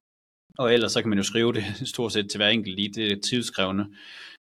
og 0.58 0.73
ellers 0.73 0.91
så 0.91 1.01
kan 1.01 1.10
man 1.10 1.17
jo 1.17 1.23
skrive 1.23 1.54
det 1.54 1.63
stort 1.93 2.13
set 2.13 2.30
til 2.30 2.38
hver 2.38 2.47
enkelt 2.47 2.75
lige, 2.75 2.93
det 2.93 3.12
er 3.12 3.21
tidskrævende. 3.21 3.86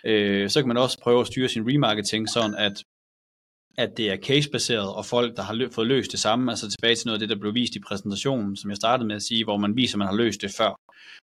Øh, 0.05 0.51
så 0.51 0.61
kan 0.61 0.69
man 0.69 0.77
også 0.77 1.01
prøve 1.03 1.21
at 1.21 1.27
styre 1.27 1.49
sin 1.49 1.69
remarketing 1.69 2.29
sådan, 2.29 2.55
at 2.55 2.85
at 3.83 3.97
det 3.97 4.11
er 4.11 4.17
casebaseret, 4.17 4.95
og 4.95 5.07
folk, 5.07 5.37
der 5.37 5.43
har 5.43 5.55
lø- 5.55 5.75
fået 5.75 5.87
løst 5.87 6.13
det 6.13 6.21
samme, 6.21 6.53
altså 6.53 6.71
tilbage 6.71 6.95
til 6.95 7.07
noget 7.07 7.17
af 7.17 7.21
det, 7.21 7.29
der 7.29 7.41
blev 7.41 7.55
vist 7.55 7.77
i 7.77 7.81
præsentationen, 7.81 8.57
som 8.57 8.71
jeg 8.71 8.77
startede 8.77 9.07
med 9.07 9.17
at 9.17 9.23
sige, 9.23 9.45
hvor 9.45 9.57
man 9.57 9.77
viser, 9.77 9.95
at 9.97 9.99
man 9.99 10.09
har 10.09 10.15
løst 10.15 10.43
det 10.43 10.51
før. 10.59 10.73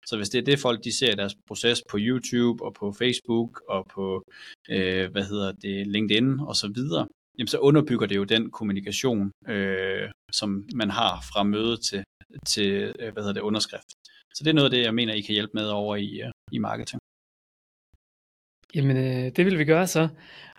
Så 0.06 0.16
hvis 0.16 0.28
det 0.28 0.38
er 0.38 0.44
det, 0.44 0.58
folk 0.58 0.84
de 0.84 0.98
ser 0.98 1.14
deres 1.14 1.34
proces 1.48 1.82
på 1.90 1.96
YouTube, 2.00 2.64
og 2.64 2.74
på 2.74 2.92
Facebook, 2.92 3.62
og 3.68 3.86
på, 3.94 4.22
øh, 4.70 5.10
hvad 5.12 5.24
hedder 5.24 5.52
det, 5.52 5.86
LinkedIn, 5.86 6.40
og 6.40 6.56
så 6.56 6.68
videre, 6.74 7.06
jamen 7.38 7.48
så 7.48 7.58
underbygger 7.58 8.06
det 8.06 8.16
jo 8.16 8.24
den 8.24 8.50
kommunikation, 8.50 9.30
øh, 9.48 10.08
som 10.32 10.64
man 10.74 10.90
har 10.90 11.24
fra 11.32 11.42
møde 11.42 11.76
til, 11.76 12.04
til 12.46 12.94
øh, 12.98 13.12
hvad 13.12 13.22
hedder 13.22 13.32
det, 13.32 13.40
underskrift. 13.40 13.90
Så 14.34 14.44
det 14.44 14.50
er 14.50 14.54
noget 14.54 14.70
af 14.70 14.70
det, 14.70 14.82
jeg 14.84 14.94
mener, 14.94 15.14
I 15.14 15.20
kan 15.20 15.32
hjælpe 15.32 15.52
med 15.54 15.68
over 15.68 15.96
i, 15.96 16.20
øh, 16.20 16.30
i 16.52 16.58
marketing. 16.58 17.00
Jamen, 18.76 18.96
øh, 18.96 19.32
det 19.36 19.46
vil 19.46 19.58
vi 19.58 19.64
gøre 19.64 19.86
så. 19.86 20.08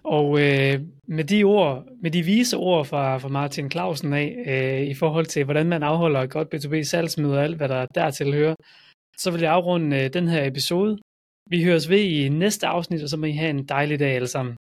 Og 0.03 0.27
øh, 0.41 0.81
med 1.07 1.23
de 1.23 1.43
ord, 1.43 1.85
med 2.01 2.11
de 2.11 2.23
vise 2.23 2.57
ord 2.57 2.85
fra, 2.85 3.17
fra 3.17 3.27
Martin 3.27 3.71
Clausen 3.71 4.13
af, 4.13 4.29
øh, 4.47 4.89
i 4.89 4.93
forhold 4.93 5.25
til, 5.25 5.43
hvordan 5.43 5.65
man 5.65 5.83
afholder 5.83 6.21
et 6.21 6.29
godt 6.29 6.55
B2B 6.55 6.83
salgsmøde 6.83 7.37
og 7.37 7.43
alt, 7.43 7.57
hvad 7.57 7.69
der 7.69 7.85
dertil 7.95 8.33
hører, 8.33 8.55
så 9.17 9.31
vil 9.31 9.41
jeg 9.41 9.51
afrunde 9.51 9.97
øh, 9.97 10.13
den 10.13 10.27
her 10.27 10.45
episode. 10.45 10.97
Vi 11.49 11.63
høres 11.63 11.89
ved 11.89 11.99
i 11.99 12.29
næste 12.29 12.67
afsnit, 12.67 13.03
og 13.03 13.09
så 13.09 13.17
må 13.17 13.25
I 13.25 13.31
have 13.31 13.49
en 13.49 13.65
dejlig 13.65 13.99
dag 13.99 14.15
alle 14.15 14.27
sammen. 14.27 14.55